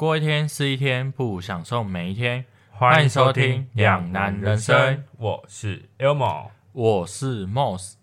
[0.00, 2.46] 过一天是一天，不如享受每一天。
[2.70, 6.52] 欢迎收听《两难人生》，我是 Elmo。
[6.72, 7.96] 我是 Moss。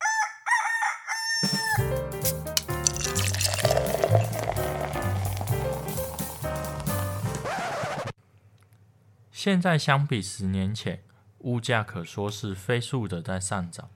[9.32, 11.02] 现在相比十年前，
[11.40, 13.90] 物价可说是飞速的在上涨。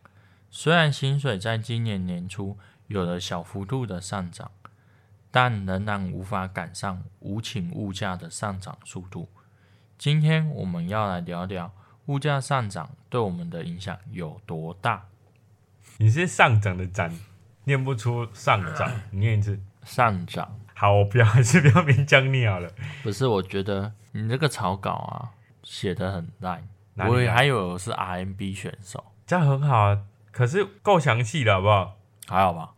[0.49, 2.57] 虽然薪水在今年年初
[2.88, 4.49] 有了小幅度的上涨，
[5.32, 9.29] 但仍然无法赶上无情物价的上涨速度。
[9.97, 11.71] 今天我们要来聊聊
[12.07, 15.06] 物价上涨对我们的影响有多大。
[15.97, 17.11] 你是上涨的涨，
[17.64, 19.59] 念不出上涨， 你念一次。
[19.83, 22.70] 上涨好，我不要，还是不要勉强你好了。
[23.01, 25.32] 不是，我觉得你这个草稿啊
[25.64, 26.68] 写的很烂，
[26.98, 31.98] 我还以为我是 RMB 选手，这样很好啊，可是够详细了，好不好？
[32.28, 32.73] 还好吧？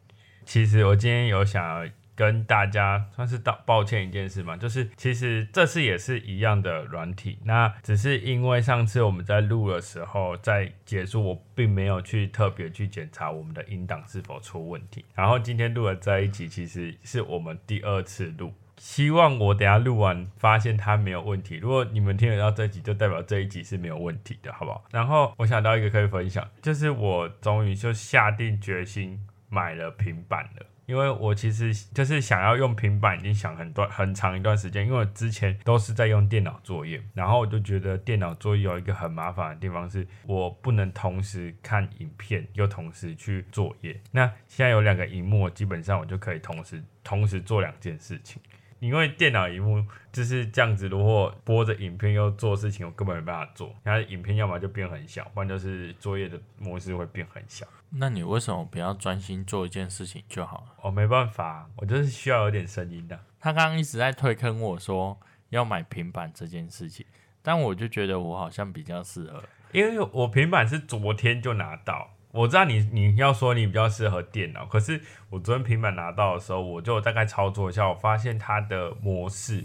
[0.46, 18.54] 其实我今天有想要跟大家算是道抱歉一件事嘛，就是其实这次也是一样的软体，那只是因为上次我们在录的时候，在结束我并没有去特别去检查我们的音档是否出问题，然后今天录的这一集其实是我们第二次录。
[18.78, 21.56] 希望我等下录完发现它没有问题。
[21.56, 24.84] 如果你们听得到这集，就代表这一集是没有问题的，好不好？
[24.92, 30.66] 然后我想到一个可以分享，就是我终于就下定决心买了平板了。
[30.86, 34.86] 因为我其实就是想要用平板，已经想很多很长一段时间。
[34.86, 44.00] 因为我之前都是在用电脑作业，然后我就觉得电脑作业有一个很麻烦的地方，是我不能同时看影片又同时去作业。
[44.12, 48.42] 那现在有两个荧幕，基本上我就可以同时同时做两件事情。
[48.84, 49.82] 因为电脑荧幕
[50.12, 53.74] 就是这样子，如果播着影片又做事情，我根本没办法做。
[53.82, 57.66] 然后影片要么就变很小，不然就是作业的模式会变很小。
[57.90, 60.74] 那你为什么不要专心做一件事情就好了？
[60.82, 63.18] 我、没办法，我就是需要有点声音的。
[63.40, 65.18] 他刚刚一直在推坑我说
[65.50, 67.06] 要买平板这件事情，
[67.42, 69.42] 但我就觉得我好像比较适合。
[69.72, 75.00] 因为我平板是昨天就拿到，我知道你你要说你比较适合电脑，可是
[75.30, 79.64] 我昨天平板拿到的时候，我就大概操作一下，我发现它的模式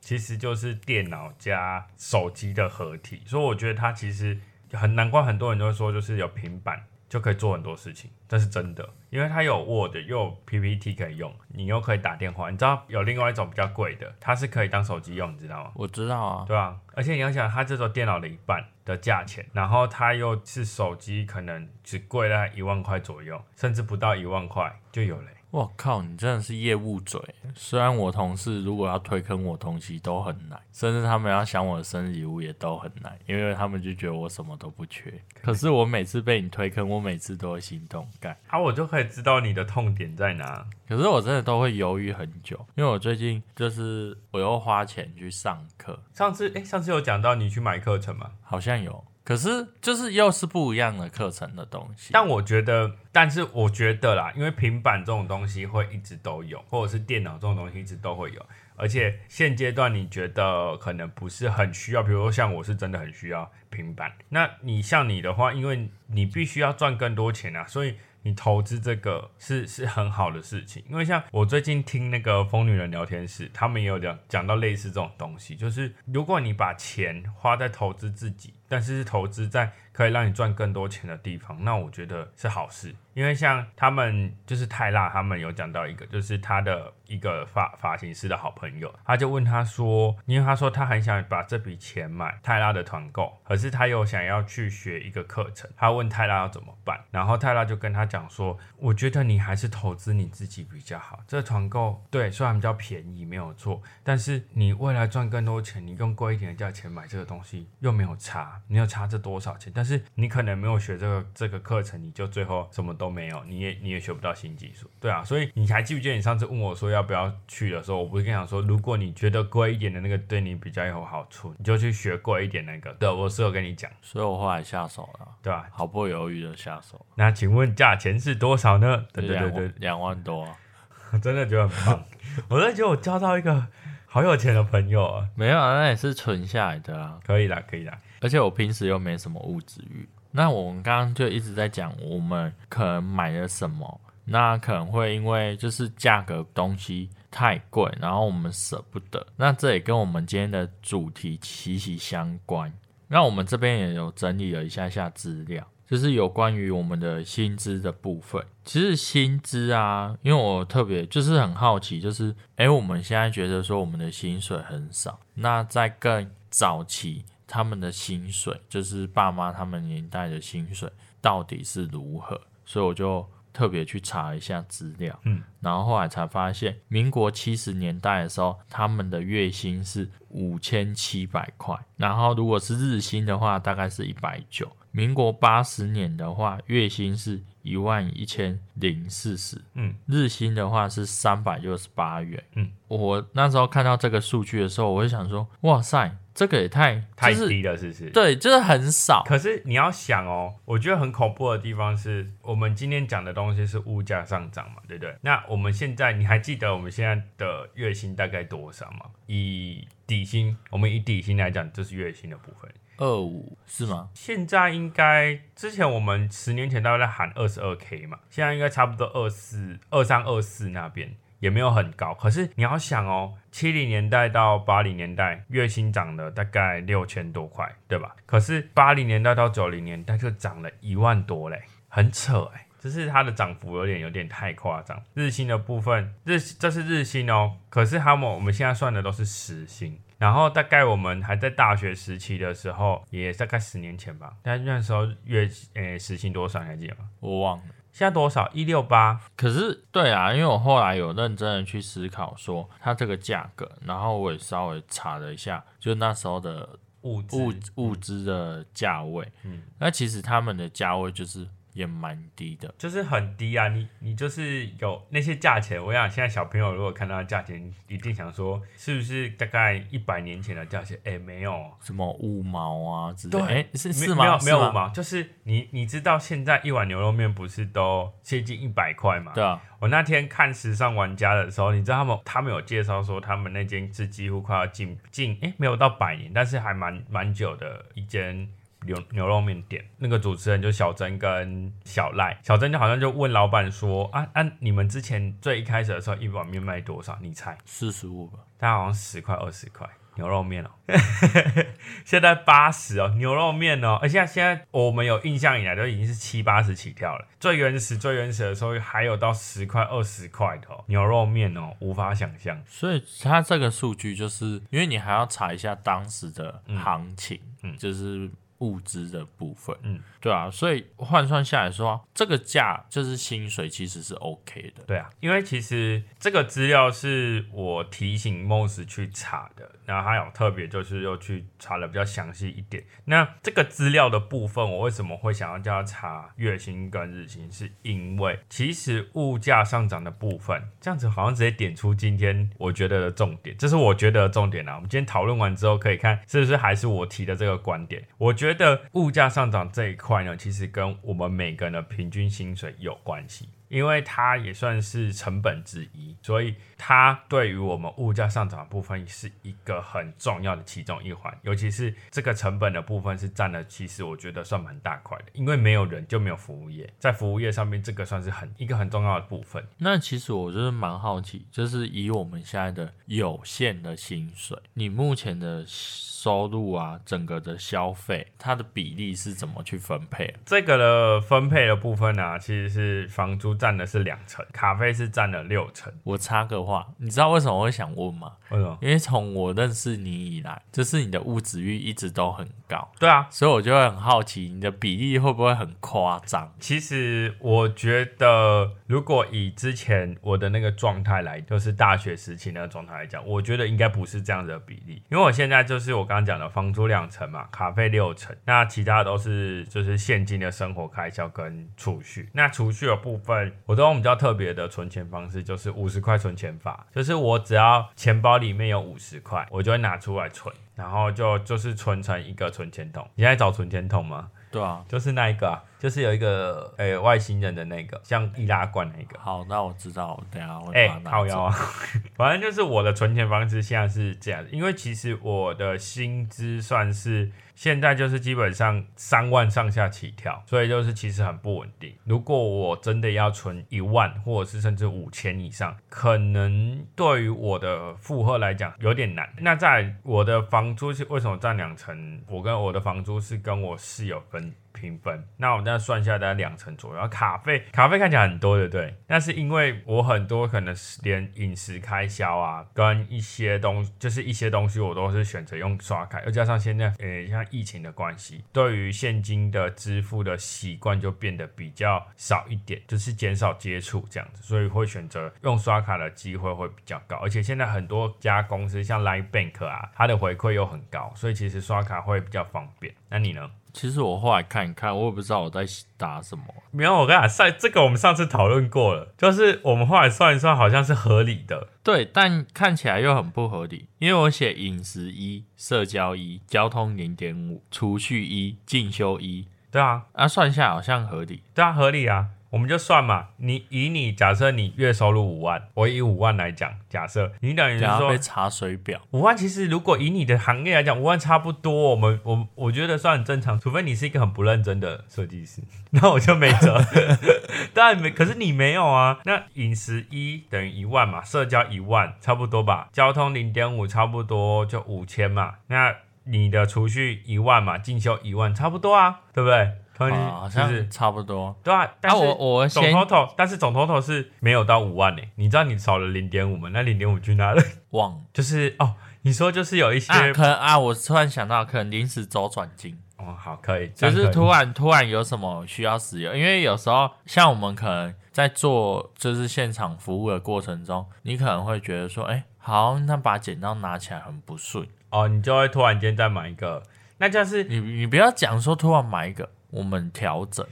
[0.00, 4.38] 其实就是电脑加手机的合体，所以我觉得它其实
[4.72, 15.72] 很难怪很多人都会说，就是有平板就可以做很多事情，这是真的，因为它有 Word 又有 PPT 可以用，你又可以打电话，你知道有另外一种比较贵的，它是可以当手机用，你知道吗？
[15.74, 25.36] 我知道啊，对啊，而且你要想，它这种电脑的一半的价钱，然后它又是手机，可能只贵在一万块左右，甚至不到一万块就有了欸。
[25.50, 27.20] 我靠，你真的是业务嘴。
[27.56, 35.12] 虽然我同事如果要推坑我东西都很难，甚至他们要想我的生日礼物也都很难，因为他们就觉得我什么都不缺。
[35.42, 38.36] 可是我每次被你推坑，我每次都会心动干。
[38.46, 40.64] 啊，我就可以知道你的痛点在哪。
[40.88, 48.30] 可是我真的都会犹豫很久，因为我最近就是我又花钱去上课，上次哎，上次有讲到你去买课程吗？
[48.42, 52.10] 好像有，可是就是又是不一样的课程的东西。
[52.12, 64.12] 但我觉得，但是我觉得啦，因为平板这种东西会一直都有，或者是电脑这种东西一直都会有，而且现阶段你觉得可能不是很需要，比如说像我是真的很需要平板。
[64.30, 70.82] 那你像你的话，因为你必须要赚更多钱啊，所以你投资这个是是很好的事情。
[70.88, 82.94] 因为像我最近听那个疯女人聊天室，他们也有讲讲到类似这种东西，就是如果你把钱花在投资自己，但是是投资在可以让你赚更多钱的地方，那我觉得是好事。
[83.12, 109.70] 因为像他们就是泰拉，他们有讲到一个，就是他的一个发发型师的好朋友，他就问他说，因为他说他很想把这笔钱买泰拉的团购，可是他又想要去学一个课程，他问泰拉要怎么办，然后泰拉就跟他讲说，我觉得你还是投资你自己比较好，这团购对虽然比较便宜没有错，但是你未来赚更多钱，你用贵一点的价钱买这个东西又没有差，你有差这多少钱？
[109.74, 122.92] 但是你可能没有学这个这个课程，你就最后什么都没有，你也你也学不到新技术，对啊，所以你还记不记得你上次问我说要不要去的时候，我不是跟你讲说，如果你觉得贵一点的那个对你比较有好处，你就去学贵一点那个。
[122.94, 125.66] 对，我是有跟你讲，所以我后来下手了，对吧？
[125.70, 127.06] 毫不犹豫的下手。
[127.14, 129.06] 那请问价钱是多少呢？
[129.12, 130.56] 对对对对，两万多啊、
[131.22, 132.04] 真的觉得很棒，
[132.48, 133.66] 我真的觉得我交到一个
[134.06, 137.18] 好有钱的朋友啊，没有啊，那也是存下来的啊。
[137.24, 137.98] 可以啦，可以啦。
[138.20, 140.08] 而且我平时又没什么物质欲。
[140.30, 149.26] 那我们刚刚就一直在讲，我们可能买了什么，那可能会因为就是价格东西太贵，然后我们舍不得。
[149.36, 152.72] 那这也跟我们今天的主题息息相关。
[153.08, 158.40] 那我们这边也有整理了一下下资料，就是有关于我们的薪资的部分。
[158.64, 170.88] 其实薪资啊，因为我特别就是很好奇，就是诶，我们现在觉得说我们的薪水很少，那在更早期他们的薪水，就是爸妈他们年代的薪水
[171.20, 172.40] 到底是如何？
[172.64, 173.28] 所以我就。
[173.52, 184.70] 特别去查一下资料，嗯，然后后来才发现，民国七十年代的时候，他们的月薪是五千七百块，然后如果是日薪的话，大概是一百九。
[184.92, 196.16] 民国八十年的话，月薪是一万一千零四十，嗯，日薪的话是三百六十八元，嗯，我那时候看到这个数据的时候，我就想说，哇塞！
[196.34, 198.10] 这个也太太低了，是不是？
[198.10, 199.22] 对，就是很少。
[199.26, 205.14] 可是你要想哦，我觉得很恐怖的地方是我们今天讲的东西是物价上涨嘛，对不对？
[205.22, 209.06] 那我们现在你还记得我们现在的月薪大概多少吗？
[209.26, 214.08] 以底薪，我们以底薪来讲，这是月薪的部分，二五是吗？
[214.14, 221.14] 现在应该之前我们十年前大概在喊二十二 k 嘛，现在应该差不多二四二三二四那边。
[221.40, 228.14] 也没有很高，可是你要想哦，七零年代到八零年代月薪涨了大概六千多块，对吧？
[228.26, 235.02] 可是八零年代到九零年代就涨了一万多嘞，很扯哎，只是它的涨幅有点有点太夸张。
[235.14, 247.08] 日薪的部分，日这是日薪哦，可是他们我们现在算的都是时薪，然后大概我们还在大学时期的时候，也大概十年前吧，但那时候月诶时薪多少还记得吗？
[247.20, 247.64] 我忘了。
[247.92, 248.48] 现在多少？
[248.52, 249.20] 一六八。
[249.36, 256.68] 可是，对啊，因为我后来有认真的去思考，说它这个价格，然后我也稍微查了一下，就那时候的
[257.02, 259.26] 物物物资的价位。
[259.44, 261.48] 嗯，那其实他们的价位就是。
[261.72, 263.68] 也蛮低的，就是很低啊！
[263.68, 270.98] 你你就是有那些价钱，我想现在小朋友如果看到价钱，一定想说是不是大概一百年前的价钱？
[271.04, 273.38] 哎，没有什么五毛啊之类。
[273.38, 274.24] 对，是是吗？
[274.24, 279.32] 没有没有五毛，就是你你知道现在一碗牛肉面不是都接近一百块吗？
[279.34, 279.60] 对啊。
[279.78, 288.48] 我那天看时尚玩家的时候，你知道他们他们有介绍说他们那间是几乎快要进进哎没有到百年，但是还蛮蛮久的一间。
[288.86, 297.18] 牛牛肉面店那个主持人就小珍跟小赖，小珍就好像就问老板说：“啊啊，你们之前最一开始的时候一碗面卖多少？
[297.20, 297.56] 你猜？
[297.64, 298.38] 四十五吧？
[298.58, 299.86] 大概好像十块二十块
[300.16, 300.70] 牛肉面哦，
[302.04, 307.26] 现在八十哦牛肉面哦，而且现在我们有印象以来都已经是七八十起跳了。
[307.38, 312.60] 最原始最原始的时候还有到十块二十块的牛肉面哦，无法想象。
[312.66, 318.30] 所以它这个数据就是因为你还要查一下当时的行情，嗯，就是。
[318.60, 332.84] 物资的部分，嗯，对啊，所以换算下来说，这个价就是薪水其实是 OK 的，对啊，因为其实这个资料是我提醒 Moss 去查的，然后他有特别就是又去查的比较详细一点。
[333.06, 337.50] 那这个资料的部分，我为什么会想要叫他查月薪跟日薪？
[337.50, 344.74] 是因为其实物价上涨的部分，这样子好像直接点出今天我觉得的重点，这是我觉得的重点啊。
[344.74, 348.49] 我们今天讨论完之后，可以看是不是还是我提的这个观点，我觉。
[348.52, 353.48] 觉得物价上涨这一块呢，其实跟我们每个人的平均薪水有关系。
[353.68, 361.30] 因为它也算是成本之一，所以它对于我们物价上涨的部分是一个很重要的其中一环。
[361.42, 365.24] 尤其是这个成本的部分是占了，其实我觉得算蛮大块的。
[365.34, 369.62] 因为没有人就没有服务业，在服务业上面，这个算是很一个很重要的部分。
[369.76, 380.34] 那其实我就是蛮好奇，就是以我们现在的有限的薪水，你目前的收入啊，整个的消费，它的比例是怎么去分配？
[380.46, 383.50] 这个的分配的部分呢，其实是房租。
[383.60, 385.92] 占的是两成，咖啡是占了六成。
[386.04, 388.32] 我插个话，你知道为什么我会想问吗？
[388.50, 388.78] 为什么？
[388.80, 392.90] 因为从我认识你以来，就是你的物质欲一直都很高。
[392.98, 396.52] 对啊，所以我就会很好奇，你的比例会不会很夸张？
[396.58, 405.02] 其实我觉得，如果以之前我的那个状态来，就是大学时期那个状态来讲，我觉得应该不是这样的比例。
[405.10, 412.28] 因为我现在就是我刚刚讲的房租两成嘛，卡费六成，那其他都是就是现金的生活开销跟储蓄。
[412.32, 413.30] 那储蓄的部分。
[413.66, 423.08] 我都用比较特别的存钱方式，就是五十块存钱法，就是我只要钱包里面有五十块，我就会拿出来存，然后就就是存成一个存钱筒。
[423.14, 424.30] 你在找存钱筒吗？
[424.50, 429.18] 对啊，就是那一个啊，就是有一个诶外星人的那个，像易拉罐那个。
[429.18, 431.56] 好，那我知道，等下我哎靠腰啊，
[432.14, 437.32] 反正就是我的存钱方式现在是这样，因为其实我的薪资算是。
[437.52, 441.94] 现在就是基本上三万上下起跳，所以就是其实很不稳定。
[442.04, 449.28] 如果我真的要存一万，或者是甚至五千以上，可能对于我的负荷来讲有点难。
[449.36, 452.22] 那在我的房租是为什么占两成？
[452.28, 454.54] 我跟我的房租是跟我室友分。
[454.80, 457.08] 平分，那我们这样算下来大概两成左右。
[457.08, 458.94] 卡费卡费看起来很多，对不对？
[459.06, 477.16] 那是因为我很多可能是连饮食开销啊，跟一些东就是一些东西我都是选择用刷卡，又加上现在呃像疫情的关系，对于现金的支付的习惯就变得比较少一点，就是减少接触这样子，所以会选择用刷卡的机会会比较高。
[477.16, 482.94] 而且现在很多家公司像 Line Bank 啊，它的回馈又很高，所以其实刷卡会比较方便。
[483.08, 483.50] 那你呢？
[483.72, 485.64] 其实我后来看一看，我也不知道我在
[485.96, 486.44] 打什么。
[486.70, 491.68] 没有，我跟你讲，上这个我们上次讨论过了，就是我们后来算一算，好像是合理的。
[491.82, 501.42] 对，但看起来又很不合理，因为我写饮食一、社交一、交通零点五、储蓄一、进修一，对啊，啊，算一下来好像合理。
[501.54, 502.26] 对啊，合理啊。
[502.50, 516.84] 我们就算嘛，你以你假设你月收入五万，我以五万来讲，假设你等于是说被查水表五万，其实如果以你的行业来讲，五万差不多，我们我我觉得算很正常，除非你是一个很不认真的设计师， 那我就没辙。
[517.72, 519.20] 当然没，可是你没有啊。
[519.24, 525.54] 那饮食一等于一万嘛，社交一万差不多吧，交通零点五差不多就五千嘛。
[525.68, 529.70] 那你的储蓄一万嘛，进修一万差不多啊，对不对？
[530.08, 531.88] 好像差不多，对啊。
[532.00, 535.22] 但我我总 total，但是总 total 是没有到五万呢。
[535.34, 536.70] 你知道你少了零点五吗？
[536.72, 537.62] 那零点五去哪了？
[537.90, 542.98] 忘，就是哦，你说就是有一些可能啊，我突然想到，可能临时周转金。
[543.18, 556.82] 哦，好，可以，就是突然突然有什么需要使用，因为有时候像我们可能在做就是现场服务的过程中，你可能会觉得说，哎，好，那把剪刀拿起来很不顺哦，你就会突然间再买一个，
[557.18, 559.50] 那就是你你不要讲说突然买一个。
[559.70, 560.66] 我们调整，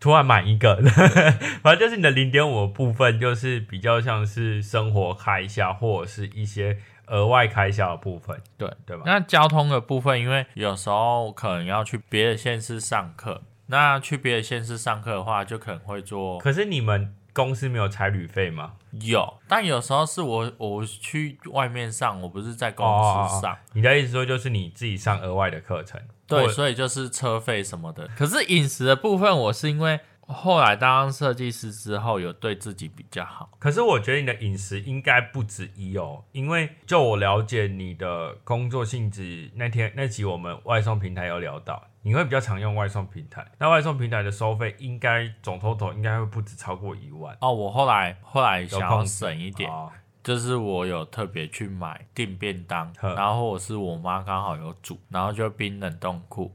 [0.00, 0.76] 突然买一个，
[1.62, 9.02] 反正就是你的零点五部分，就是比较像是生活开销或者是一些额外开销的部分，对对吧？
[9.06, 16.38] 那交通的部分，因为有时候可能要去别的县市上课，那去别的县市上课的话，就可能会做。
[16.38, 18.72] 可是你们公司没有差旅费吗？
[19.00, 22.86] 有，但有时候是我我去外面上，我不是在公
[23.28, 23.56] 司上。
[23.72, 26.00] 你的意思说，就是你自己上额外的课程？
[26.40, 28.08] 对，所以就是车费什么的。
[28.16, 33.50] 可是饮食的部分，我是因为后来当设计师之后，有对自己比较好。
[33.58, 43.46] 可是我觉得你的饮食应该不止一哦，因为就我了解你的工作性质，那天那集我们外送平台有聊到，你会比较常用外送平台。
[43.58, 47.52] 那外送平台的收费应该总 total 应该会不止超过一万哦。
[47.52, 49.70] 我后来后来想要省一点。
[50.22, 56.54] 就是我有特别去买订便当，然后我是我妈刚好有煮，然后就冰冷冻库，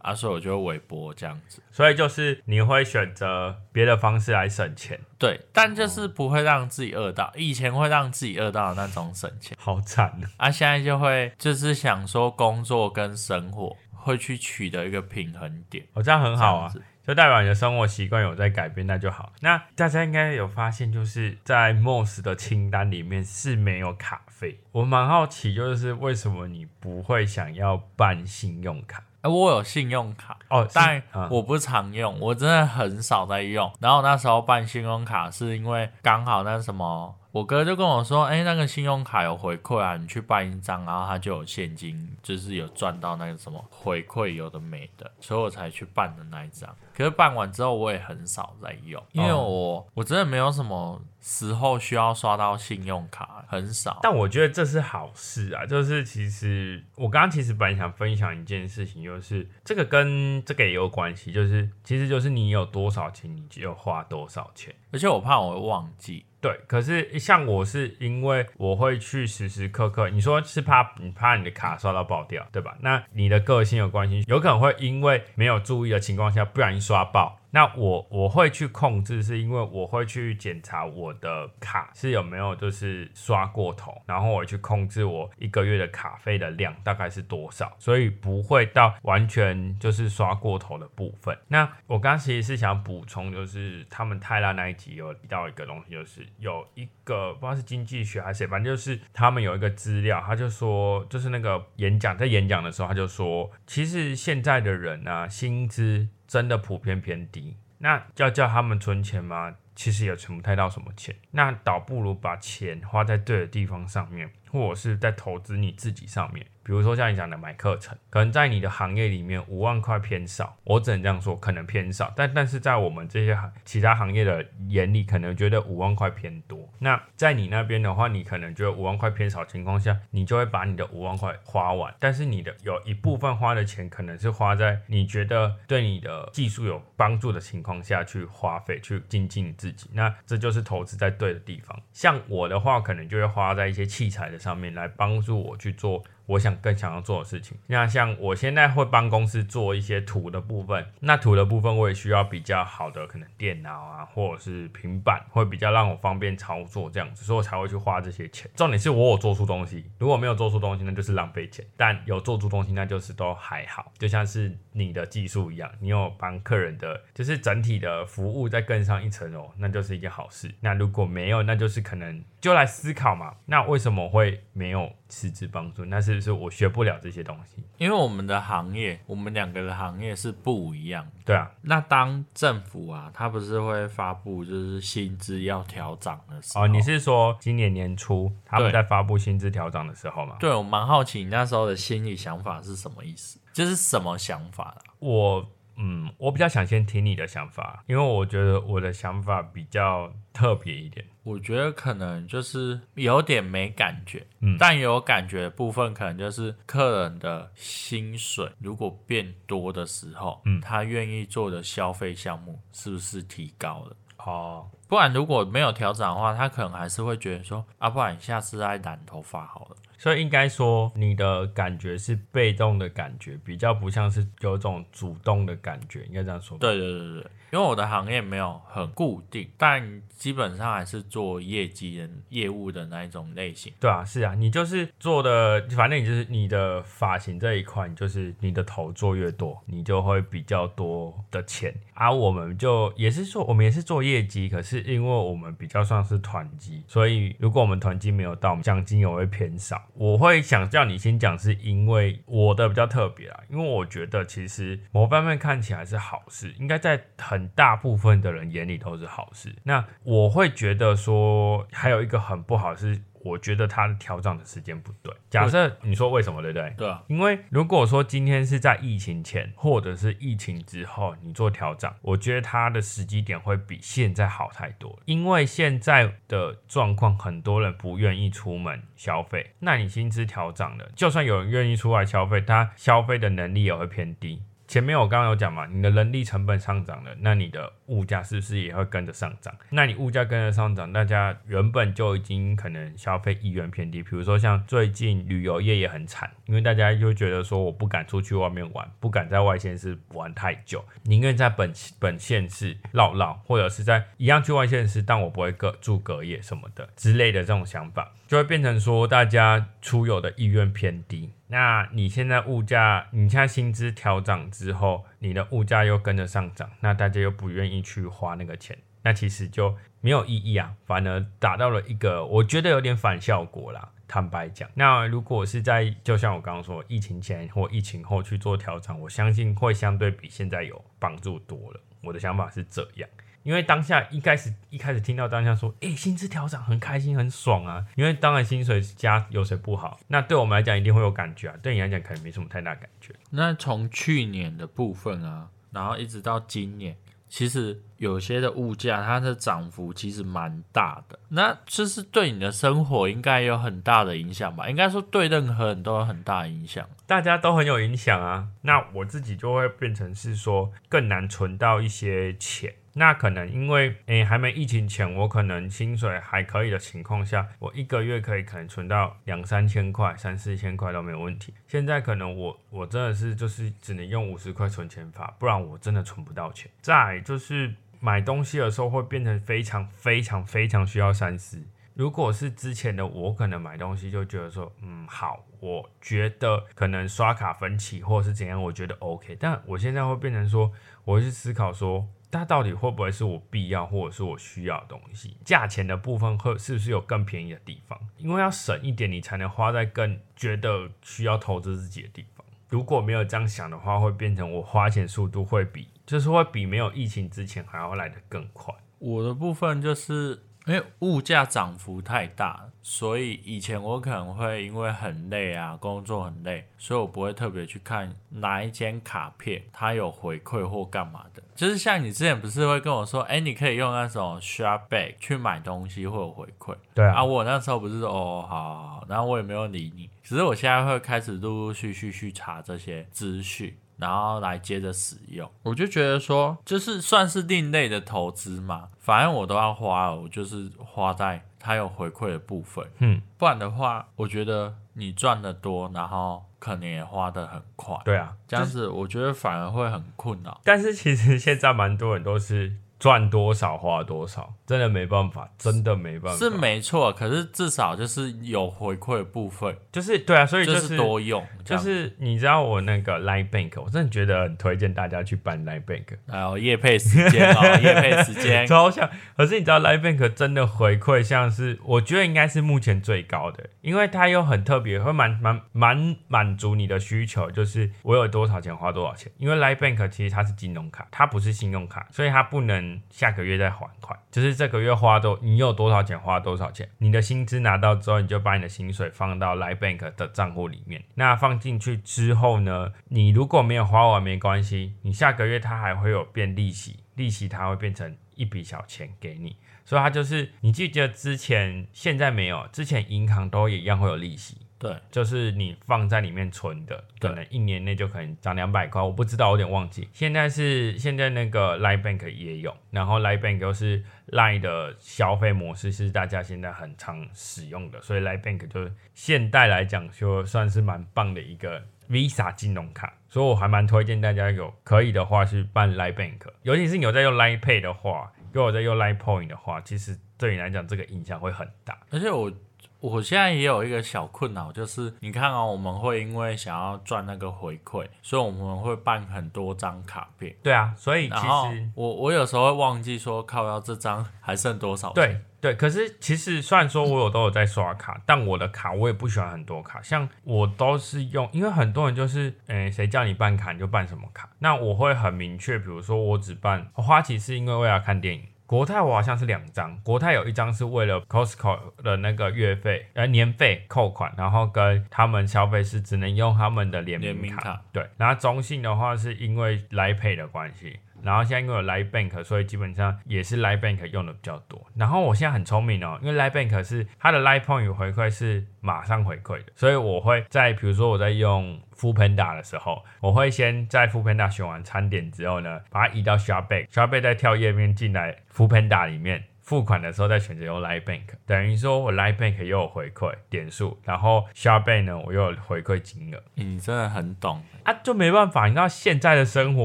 [0.00, 1.62] 啊，所以我就微波这样子。
[1.70, 10.50] 所以就是你会选择别的方式来省钱，对，但就是不会让自己饿到，以前会让自己饿到的那种省钱，好惨啊！
[10.50, 16.72] 现在就会就是想说工作跟生活会去取得一个平衡点，哦，这样很好啊。
[17.08, 19.32] 就代表你的生活习惯有在改变，那就好。
[19.40, 24.60] 那大家应该有发现，就是在 Moss 的清单里面是没有卡费。
[24.72, 29.02] 我蛮好奇，就是为什么你不会想要办信用卡？
[29.22, 33.72] 哎，我有信用卡哦，但我不常用，我真的很少在用。
[33.80, 37.17] 然后那时候办信用卡是因为刚好那什么。
[37.30, 46.74] 我哥就跟我说：“哎，那个信用卡有回馈啊，你去办一张，然后他就有现金，就是有赚到那个什么回馈，有的没的，所以我才去办的那一张。
[46.94, 54.00] 可是办完之后，我也很少在用，因为我我真的没有什么时候需要刷到信用卡，很少。
[54.02, 72.76] 但我觉得这是好事啊，就是其实我刚刚其实本来想分享一件事情，就是这个跟这个也有关系，就是其实就是你有多少钱，你就花多少钱，而且我怕我会忘记。”对，可是像我是因为我会去时时刻刻，你说是怕你怕你的卡刷到爆掉，对吧？
[72.80, 77.40] 那你的个性有关系，有可能会因为没有注意的情况下，不小心刷爆。
[77.50, 91.36] 那我我会去控制，是因为我会去检查我的卡是有没有就是刷过头，然后我去控制我一个月的卡费的量大概是多少，所以不会到完全就是刷过头的部分。
[91.48, 106.08] 那我刚其实是想补充，就是他们泰拉那一集有提到一个东西，就是有一个不知道是经济学还是谁，反正就是他们有一个资料，他就说就是那个演讲在演讲的时候，他就说其实现在的人啊，薪资。
[106.28, 109.56] 真的普遍偏低，那要叫他们存钱吗？
[109.74, 116.46] 其实也存不太到什么钱，那倒不如把钱花在对的地方上面，或者是在投资你自己上面。
[116.68, 122.12] 比如说像你讲的买课程，可能在你的行业里面五万块偏少，我只能这样说，可能偏少。
[122.14, 126.68] 但但是在我们这些行其他行业的眼里，可能觉得五万块偏多。
[126.78, 131.94] 那在你那边的话，你可能觉得五万块偏少情况下，你就会把你的五万块花完。
[131.98, 139.88] 但是你的有一部分花的钱，可能是花在你觉得对你的技术有帮助的情况下去花费，去精进自己。
[139.94, 141.80] 那这就是投资在对的地方。
[141.94, 146.04] 像我的话，可能就会花在一些器材的上面，来帮助我去做。
[146.28, 158.50] 我想更想要做的事情，那像我现在会帮公司做一些图的部分，那图的部分我也需要比较好的可能电脑啊，或者是平板，会比较让我方便操作这样子，所以我才会去花这些钱。
[158.54, 163.90] 重点是我有做出东西，如果没有做出东西，那就是浪费钱；但有做出东西，那就是都还好。
[163.96, 170.52] 就像是你的技术一样，你有帮客人的，就是整体的服务再更上一层楼，那就是一件好事。
[170.60, 175.86] 那如果没有，那就是可能就来思考嘛，那为什么会没有实质帮助？
[175.86, 176.17] 那是。
[176.18, 181.06] 就是我学不了这些东西，因为我们的行业，我们两个的行业是不一样。
[181.24, 186.64] 对啊，那当政府啊，他不是会发布就是薪资要调涨的时候？
[186.64, 190.36] 哦，你是说今年年初他们在发布薪资调涨的时候吗？
[190.40, 193.38] 对，我蛮好奇你那时候的心理想法是什么意思？
[193.52, 194.76] 就是什么想法？
[194.98, 195.48] 我。
[195.78, 201.04] 嗯，我比较想先听你的想法，因为我觉得我的想法比较特别一点。
[201.22, 213.96] 我觉得可能就是有点没感觉，嗯，但有感觉的部分可能就是客人的薪水如果变多的时候，嗯，他愿意做的消费项目是不是提高了？
[214.18, 219.76] 哦，不然如果没有调整的话，他可能还是会觉得说，啊，不然下次再染头发好了。
[219.98, 226.56] 所以应该说，你的感觉是被动的感觉，比较不像是有种主动的感觉，应该这样说。
[226.58, 227.26] 对对对对。
[227.50, 233.72] 因为我的行业没有很固定，但基本上还是做业绩的业务的那一种类型。
[233.80, 241.74] 对啊，是啊，你就是做的，反正你就是你的发型这一块，就是你的头做越多，你就会比较多的钱。
[241.94, 249.82] 而我们就也是做，我们也是做业绩，可是因为我们比较算是团积，所以如果我们团积没有到，奖金也会偏少。
[249.94, 257.37] 我会想叫你先讲，是因为我的比较特别啊，因为我觉得其实某方面看起来是好事，应该在很。
[257.48, 263.00] 大部分的人眼里都是好事，那我会觉得说还有一个很不好是。
[263.20, 265.12] 我觉得它调整的时间不对。
[265.28, 266.72] 假设你说为什么，对不对？
[266.78, 267.02] 对啊。
[267.08, 274.96] 因为如果说今天是在疫情前或者是疫情之后你做调整，我觉得它的时机点会比现在好太多。
[275.04, 284.40] 因为现在的状况，很多人不愿意出门消费，那你薪资调整了，就算有人愿意出来消费，他消费的能力也会偏低。
[284.68, 289.54] 前面我刚刚有讲嘛，你的人力成本上涨了，那你的物价是不是也会跟着上涨？
[289.70, 294.02] 那你物价跟着上涨，大家原本就已经可能消费意愿偏低。
[294.02, 311.32] 比如说像最近旅游业也很惨，因为大家就觉得说我不敢出去外面玩，不敢在外县市玩太久，宁愿在本本县市绕绕，或者是在一样去外县市，但我不会隔住隔夜什么的之类的这种想法，就会变成说大家出游的意愿偏低。
[311.46, 323.88] 那你现在物价，你现在薪资调涨之后，你的物价又跟着上涨，那大家又不愿意去花那个钱，那其实就没有意义啊，反而达到了一个我觉得有点反效果啦。
[324.06, 331.80] 坦白讲，那如果是在就像我刚刚说，疫情前或疫情后去做调整，我相信会相对比现在有帮助多了。
[332.02, 333.08] 我的想法是这样。
[333.42, 337.84] 因为当下一开始一开始听到当下说，哎，薪资调涨很开心很爽啊！
[337.96, 339.98] 因为当然薪水加有谁不好？
[340.08, 343.14] 那对我们来讲一定会有感觉啊，对你来讲可能没什么太大感觉。
[343.30, 346.96] 那从去年的部分啊，然后一直到今年，
[347.28, 354.68] 其实有些的物价它的涨幅其实蛮大的，那这是对你的生活应该有很大的影响吧？
[354.68, 358.48] 应该说对任何人都有很大影响，大家都很有影响啊。
[358.62, 362.72] 那我自己就会变成是说更难存到一些钱。
[362.94, 371.54] 那可能因为诶还没疫情前，我可能薪水还可以的情况下，我一个月可以可能存到两三千块、三四千块都没有问题。
[371.68, 376.68] 现在可能我我真的是就是只能用五十块存钱法，不然我真的存不到钱。
[376.80, 381.62] 再就是买东西的时候会变成非常非常非常需要三思。
[381.94, 389.36] 如果是之前的我，可能买东西就觉得说，嗯好，我觉得可能刷卡分期或是怎样，我觉得 OK。
[389.40, 390.70] 但我现在会变成说，
[391.04, 392.08] 我会去思考说。
[392.30, 395.38] 它到底会不会是我必要或者是我需要的东西？
[395.46, 397.98] 价钱的部分会是不是有更便宜的地方？
[398.18, 402.44] 因为要省一点，你才能花在更觉得需要投资自己的地方。
[402.68, 408.74] 如果没有这样想的话，会变成我花钱速度会比就是会比没有疫情之前还要来得更快。
[408.98, 410.42] 我的部分就是。
[410.66, 421.42] 因为物价涨幅太大，所以以前我可能会因为很累啊，工作很累，所以我不会特别去看哪一间卡片它有回馈或干嘛的。
[421.54, 426.76] 就是像你之前不是会跟我说，哎，你可以用那种 shop back 去买东西会有回馈。
[426.92, 430.10] 对啊，我那时候不是说哦，好好好，然后我也没有理你。
[430.22, 433.74] 只是我现在会开始陆陆续续去查这些资讯。
[433.98, 450.60] 然后来接着使用，我就觉得说，就是算是另类的投资嘛，反正我都要花，我就是花在它有回馈的部分，嗯，不然的话，我觉得你赚的多，然后可能也花的很快，对啊，这样子我觉得反而会很困扰。
[450.64, 452.76] 但是其实现在蛮多人都是。
[452.98, 456.38] 赚多少花多少，真的没办法，真的没办法。
[456.38, 461.46] 是没错，可是至少就是有回馈的部分，就是对啊，所以就是多用。
[461.64, 466.06] 就是你知道我那个 Line Bank，我真的觉得很推荐大家去办 Line Bank。
[466.26, 469.08] 还有夜配时间啊，夜配时间 超像。
[469.36, 479.30] 可是你知道 Line Bank 真的回馈像是，我觉得应该是目前最高的，因为它又很特别，会满满满满足你的需求，就是我有多少钱花多少钱。
[479.36, 482.87] 因为 Line Bank 其实它是金融卡，它不是信用卡，所以它不能。
[483.10, 486.88] 下个月再还款，就是这个月花多，你有多少钱花多少钱。
[486.98, 491.02] 你的薪资拿到之后，你就把你的薪水放到 Line Bank 的账户里面。
[491.14, 499.56] 那放进去之后呢，你如果没有花完没关系，你下个月它还会有变利息，利息它会变成一笔小钱给你。
[499.84, 504.58] 所以它就是，你记得之前现在没有，之前银行都一样会有利息。
[504.78, 510.08] 对，就是你放在里面存的，可能一年内就可能涨两百块，我不知道，有点忘记。
[510.12, 527.34] 现在是现在那个 Line Bank 也有，然后 Line Bank 又是 Line 的消费模式是大家现在很常使用的，所以 Line Bank 就是现代来讲就算是蛮棒的一个 Visa 金融卡，所以我还蛮推荐大家有可以的话去办 Line Bank，尤其是你有在用
[527.34, 532.52] Line Pay 的话，如果在用 Line Point 的话，其实对你来讲这个影响会很大，而且我。
[533.00, 540.54] 我现在也有一个小困扰，就是你看啊，我们会因为想要赚那个回馈，所以我们会办很多张卡片。
[540.62, 545.12] 对啊，所以其实我我有时候会忘记说，靠，要这张还剩多少？
[545.12, 558.42] 对对，可是其实虽然说我有都有在刷卡，但我的卡我也不喜欢很多卡，像我都是用，因为很多人就是，诶，谁叫你办卡你就办什么卡，那我会很明确，比如说我只办花旗是因为为了看电影。
[558.68, 571.00] 国泰我好像是两张，国泰有一张是为了 Costco 的那个月费呃年费扣款，然后跟他们消费是只能用他们的联名卡，对，然后中信的话是因为来 Pay 的关系。
[571.22, 574.86] 然后现在因为有 Live Bank，所以基本上也是 Live Bank 用的比较多。
[574.94, 584.50] 然后我现在很聪明哦，因为 Live Bank 是它的 Live Point 回馈是马上回馈的，所以我会在比如说我在用 f o o Panda 的时候，我会先在 f o o Panda
[584.50, 589.44] 选完餐点之后呢，把它移到 Shop Back，Shop Back 再跳页面进来 f o o Panda 里面。
[589.68, 596.42] 付款的时候再选择用 Line Bank，等于说我 Line Bank 又有回馈点数，然后 Shop Bank 呢我又有回馈金额。
[596.54, 598.64] 你真的很懂啊，就没办法。
[598.64, 599.84] 你知道现在的生活，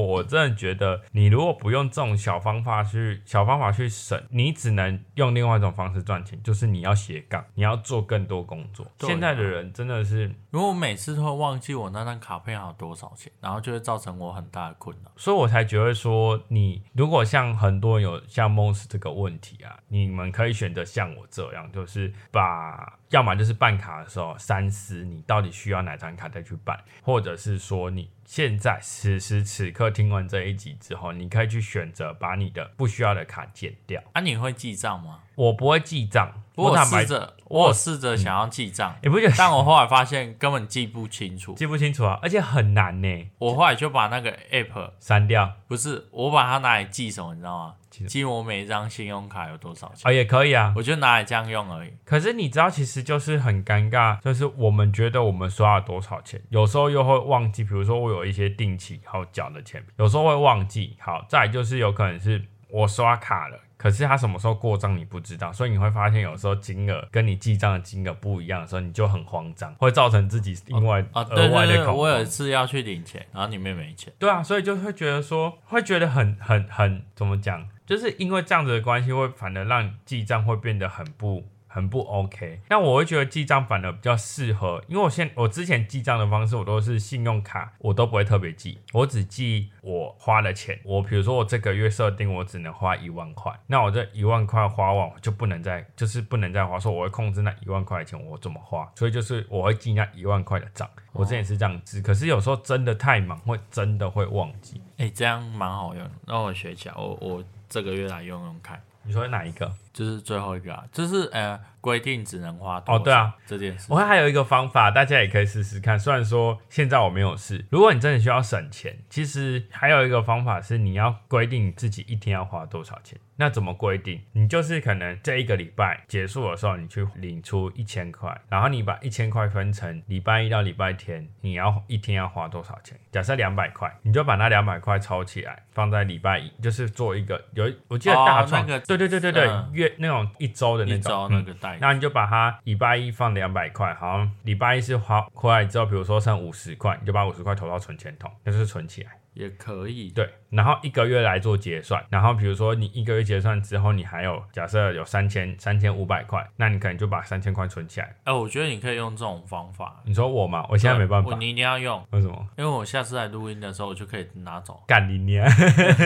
[0.00, 8.86] 我真的觉得你如果不用这种小方法去小方法去省，你只能用另外一种方式赚钱，就是你要斜杠，你要做更多工作。
[9.00, 15.12] 现在的人真的是，如果我每次都会忘记我那张卡片还有多少钱，然后就会造成我很大的困扰。
[15.16, 19.73] 所以我才觉得说，你如果像很多人有像 Mos 这个问题啊。
[19.88, 34.02] 你们可以选择像我这样，就是把，要么就是办卡的时候三思，你到底需要哪张卡再去办，或者是说你现在此时此刻听完这一集之后，你可以去选择把你的不需要的卡剪掉。
[34.12, 35.20] 啊，你会记账吗？
[35.36, 43.30] 我不会记账，我试着，我试着想要记账， 也不觉得，但我后来发现根本记不清楚，记不清楚啊，而且很难呢。
[43.38, 47.74] 我后来就把那个 app 删掉，不是，我把它拿来记什么，你知道吗？
[48.08, 51.92] 记我每一张信用卡有多少钱啊，也可以啊，我就拿来这样用而已。
[52.04, 57.64] 可是你知道，其实实就是很尴尬，就是我们觉得我们刷了多少钱，有时候又会忘记。
[57.64, 60.96] 比如说我有一些定期好缴的钱，有时候会忘记。
[61.00, 63.58] 好，再就是有可能是我刷卡了。
[63.76, 74.10] 可是他什么时候过账你不知道，所以你会发现有时候金额跟你记账的金额不一样的时候，你就很慌张，会造成自己另外额外的恐我有一次要去领钱，然后里面没钱。
[74.18, 81.44] 对啊，所以就会觉得说，会觉得很很很怎么讲，就是因为这样子的关系，会反而让记账会变得很不。
[81.74, 90.78] 很不 OK，那我会觉得记账反而比较适合，因为我现我之前记账的方式，我都是信用卡，我都不会特别记，我只记我花的钱。
[90.84, 100.88] 我比如说我这个月设定我只能花一万块，那我这一万块花完我就不能再就是不能再花，说我会控制那一万块钱我怎么花，所以就是我会记那一万块的账。
[101.10, 104.80] 我之前是这样子，可是有时候真的太忙，会真的会忘记。
[104.98, 108.80] 哎，这样蛮好用，让我学起来，我我这个月来用用看。
[109.02, 109.74] 你说哪一个？
[109.94, 113.96] 就是最后一个啊，就是呃规定只能花多哦对啊这件事我。
[113.96, 115.98] 还有一个方法，大家也可以试试看。
[115.98, 123.18] 虽然说现在我没有试，如果你真的需要省钱，其实还有一个方法是你要规定你自己一天要花多少钱。
[123.36, 124.20] 那怎么规定？
[124.32, 132.96] 你就是可能这一个礼拜结束的时候，你去领出一千块，然后你把一千块分成礼拜一到礼拜天，你要一天要花多少钱？
[133.10, 149.12] 假设两百块，你就把那两百块抄起来，放在礼拜一，就是做一个有我记得哦大创、那个对对对对对、嗯月那种一周的那一种周那个代然后你就把它礼拜一放两百块，好像礼拜一是花回来之后，比如说剩五十块，你就把五十块投到存钱筒，那就是存起来。
[149.34, 150.10] 也可以。
[150.10, 158.14] 对，然后一个月来做结算，然后比如说你一个月结算之后，你还有假设有三千三千五百块，那你可能就把三千块存起来。
[158.24, 160.00] 哎、我觉得你可以用这种方法。
[160.04, 160.66] 你说我嘛？
[160.70, 162.48] 我现在没办法，我你一定要用，为什么？
[162.56, 164.82] 因为我下次来录音的时候，我就可以拿走。
[164.86, 165.46] 干你娘！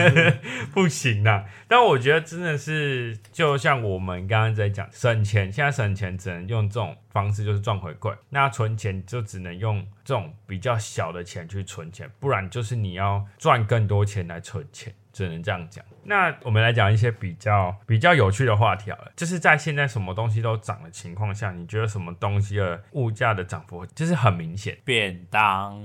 [0.73, 1.45] 不行啦！
[1.67, 8.15] 但我觉得真的是，就像我们刚刚在讲省钱，现在省钱只能用这种方式，就是赚回馈。
[8.29, 14.91] 那存钱就只能用这种比较小的钱去存钱，不然就是你要赚更多钱来存钱。
[15.11, 15.83] 只能这样讲。
[16.03, 25.77] 那我们来讲一些比较比较有趣的话题好了，就是在现在什么东西都涨的情况下，你觉得什么东西的物价的涨幅就是很明显，便当，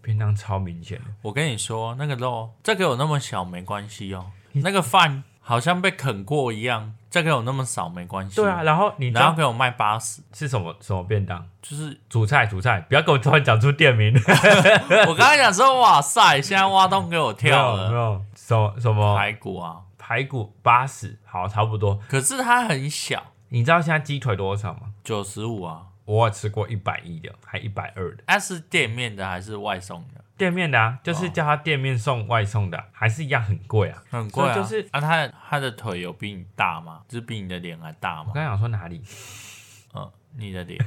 [0.00, 1.04] 便当超明显的。
[1.22, 8.36] 我跟你说，那个肉这个有那么小没关系哦，那个饭好像被啃过一样，这个有那么少没关系。
[8.36, 11.46] 对啊，，然后你然后给我卖八十，是什么什么便当？
[11.62, 14.14] 就是主菜，主菜，不要给我突然讲出店名。
[15.08, 21.98] 我刚才讲说，哇塞，现在挖洞给我跳了，有什么什么排骨啊，排骨八十，好，差不多。
[22.08, 24.92] 可是它很小，你知道现在鸡腿多少吗？
[25.02, 28.24] 九十五啊，我有吃过一百一的，还一百二的。
[28.26, 30.20] 它是店面的还是外送的？
[30.38, 34.02] 店面的啊，就是叫他店面送外送的啊、还是一样很贵啊。
[34.08, 37.02] 很贵啊，所以就是啊，他他的腿有比你大吗？
[37.08, 38.26] 就是比你的脸还大吗？
[38.28, 39.02] 我刚想说哪里
[39.94, 40.78] 嗯，你的脸，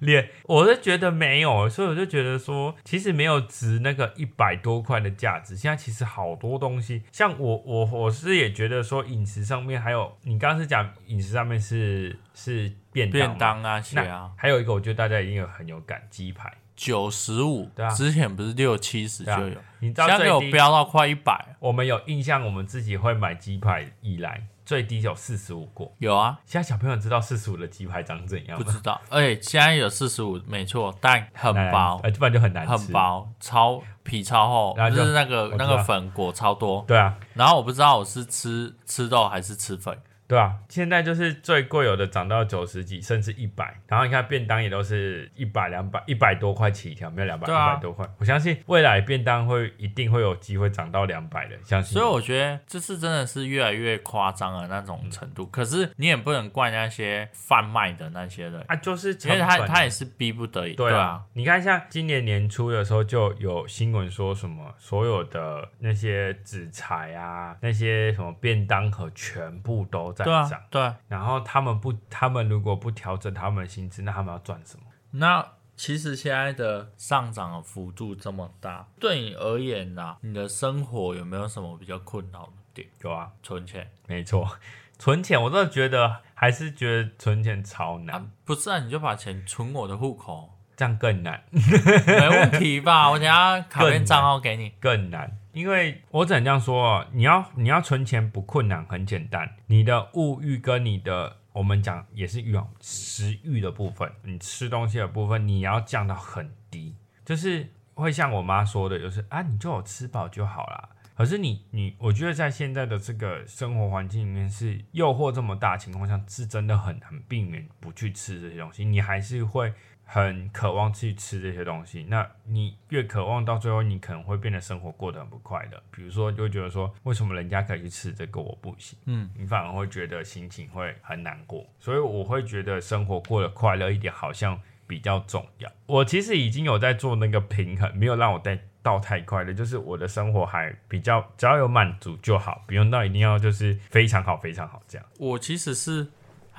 [0.00, 5.56] 脸，我是觉得没有，所以我就觉得说，其实没有值那个一百多块的价值。
[5.56, 16.52] 现在其实好多东西，像我我我是也觉得说，饮食上面还有，你刚刚是讲饮食上面是是便当嘛便当啊，些啊，还有一个，我觉得大家一定有很有感，鸡排。
[16.80, 17.90] 九十五，对啊。
[17.90, 25.94] 之前不是六七十就有，你知现在给我道最低，飙到快一百，我们有印象，我们自己会买鸡排以来，最低有四十五过。
[25.98, 28.64] 有啊，现在小朋友知道四十五的鸡排长怎样吗？
[28.64, 32.72] 不知道，而且现在有四十五，没错，但很薄，呃，不然就很难吃。
[32.72, 32.86] 很。
[32.92, 39.94] 薄，超皮超厚，然后就就是那个那个粉裹超多，对啊，然后我不知道我是吃吃肉还是吃粉，
[40.30, 43.76] 对啊，现在就是最贵有的涨到九十几，甚至一百。
[43.88, 48.08] 然后你看便当也都是一百、两百、一百多块起条，没有两百、一百多块。
[48.16, 51.94] 我相信未来便当会一定会有机会涨到两百的，相信。
[51.94, 55.44] 所以我觉得这次真的是越来越夸张的那种程度。
[55.46, 70.96] 可是你也不能怪那些贩卖的那些人，啊，就是因为他他也是逼不得已，对啊，啊，你看像今年年初的时候就有新闻说什么，所有的那些纸材啊，那些什么便当盒全部都在对啊。，对啊。
[71.08, 74.84] 然后他们不，他们如果不调整他们的薪资，那他们要赚什么？
[75.12, 82.86] 那其实现在的上涨的幅度这么大，对你而言啊，你的生活有没有什么比较困扰的点？
[83.02, 84.58] 有啊，存钱没错，
[84.98, 93.10] 存钱我真的觉得还是觉得存钱超难，啊，不是啊，你就把钱存我的户口，这样更难，没问题吧？
[93.12, 94.72] 我等下卡片账号给你。
[94.80, 95.30] 更难。
[95.52, 99.56] 因为我只能这样说哦，你要你要存钱不困难，很简单。
[99.66, 110.88] 你的物欲跟你的我们讲也是欲望，食欲的部分，你吃东西的部分，你要降到很低，就是会像我妈说的，就是啊，你就有吃饱就好啦。
[111.14, 119.70] 可是你你，我觉得在现在的这个生活环境里面，是诱惑这么大情况下，是真的很难避免不去吃这些东西，你还是会
[120.12, 122.04] 很渴望去吃这些东西。
[122.08, 125.80] 那你越渴望，到最后你可能会变得生活过得很不快乐。
[125.92, 128.98] 比如说，就会觉得说，为什么人家可以去吃这个，我不行？
[129.06, 131.64] 嗯，你反而会觉得心情会很难过。
[131.78, 135.70] 所以我会觉得生活过得快乐一点，好像比较重要。
[135.86, 145.06] 我其实已经有在做那个平衡，没有让我带到太快乐，就是我的生活还比较只要有满足就好，不用到一定要就是非常好非常好这样。
[145.18, 146.08] 我其实是，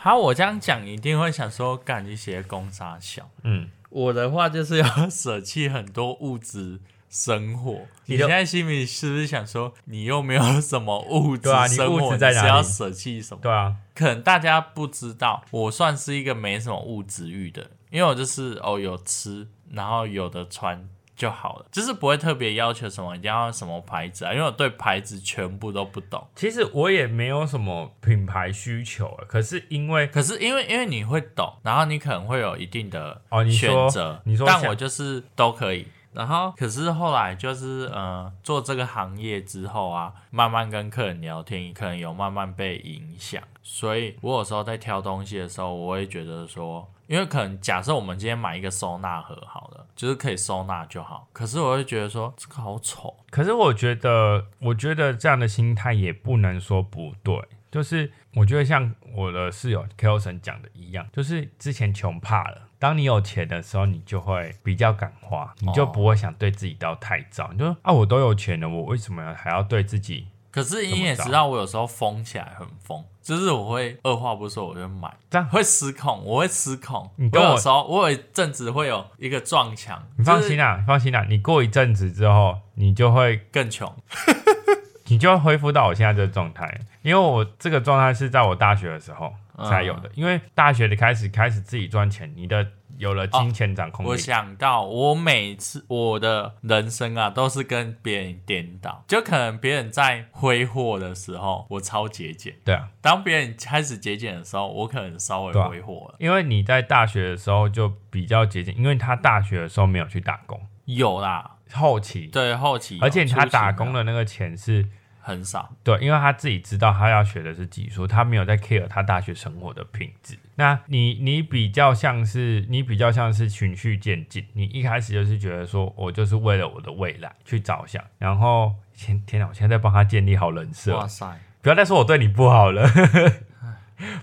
[0.04, 3.30] 好，我这样讲一定会想说，干一些攻杀小。
[3.44, 7.82] 嗯，我的话就是要舍弃很多物质生活。
[8.08, 13.42] 你现在心里是不是想说，你又没有什么物质生活，在哪里是要舍弃什么？
[13.44, 20.90] 对啊，可能大家不知道，我算是一个没什么物质欲的，因为我就是哦有吃，然后有的穿
[21.22, 26.26] 就好了，就是不会特别要求什么一定要什么牌子啊，因为我对牌子全部都不懂。
[26.36, 35.86] 其实我也没有什么品牌需求，可是因为可是因为因为你会懂，然后你可能会有一定的哦选择，你说但我就是都可以。
[36.14, 43.42] 然后，可是后来就是呃，做这个行业之后啊，慢慢跟客人聊天，可能有慢慢被影响。
[43.64, 51.28] 所以我有时候在挑东西的时候，我会觉得说，因为可能假设我们今天买一个收纳盒好了，就是可以收纳就好。
[51.34, 53.14] 可是我会觉得说，这个好丑。
[53.30, 57.38] 可是我觉得，我觉得这样的心态也不能说不对。
[57.70, 67.50] 就是我觉得像我的室友 k e l s o n 讲的一样，就是之前穷怕了，当你有钱的时候，你就会比较敢花，你就不会想对自己到太糟。
[67.52, 70.28] 你就说啊，我都有钱了，我为什么还要对自己？
[70.50, 77.10] 可是你也知道，我有时候疯起来很疯，就是我会二话不说我就买，这样会失控，我会失控。
[77.16, 83.94] 你跟我我有时候我有一阵子会有一个撞墙，你放心啦，你放心啦，你过一阵子之后，你就会更穷。
[85.08, 89.34] 你就会恢复到我现在这个状态，因为我这个状态是在我大学的时候
[89.70, 90.10] 才有的。
[90.16, 92.66] 因为大学的开始开始自己赚钱，你的
[92.98, 94.10] 有了金钱掌控力。
[94.10, 106.16] 我想到，我每次我的人生啊，都是跟别人颠倒，就可能别人在挥霍的时候，我超节俭；对啊，当别人开始节俭的时候，我可能稍微挥霍了。
[106.20, 114.88] 因为你在大学的时候就比较节俭，因为他大学的时候没有去打工，有啦，后期，对后期，而且他打工的那个钱是
[115.22, 115.72] 很少。
[115.84, 120.38] 对，因为他自己知道他要学的是技术，他没有在 care 他大学生活的品质。
[120.56, 132.88] 那你你比较像是你比较像是循序渐进，你一开始就是觉得说我就是为了我的未来去着想，然后天天哪，我现在在帮他建立好人设哇，塞，不要再说我对你不好了。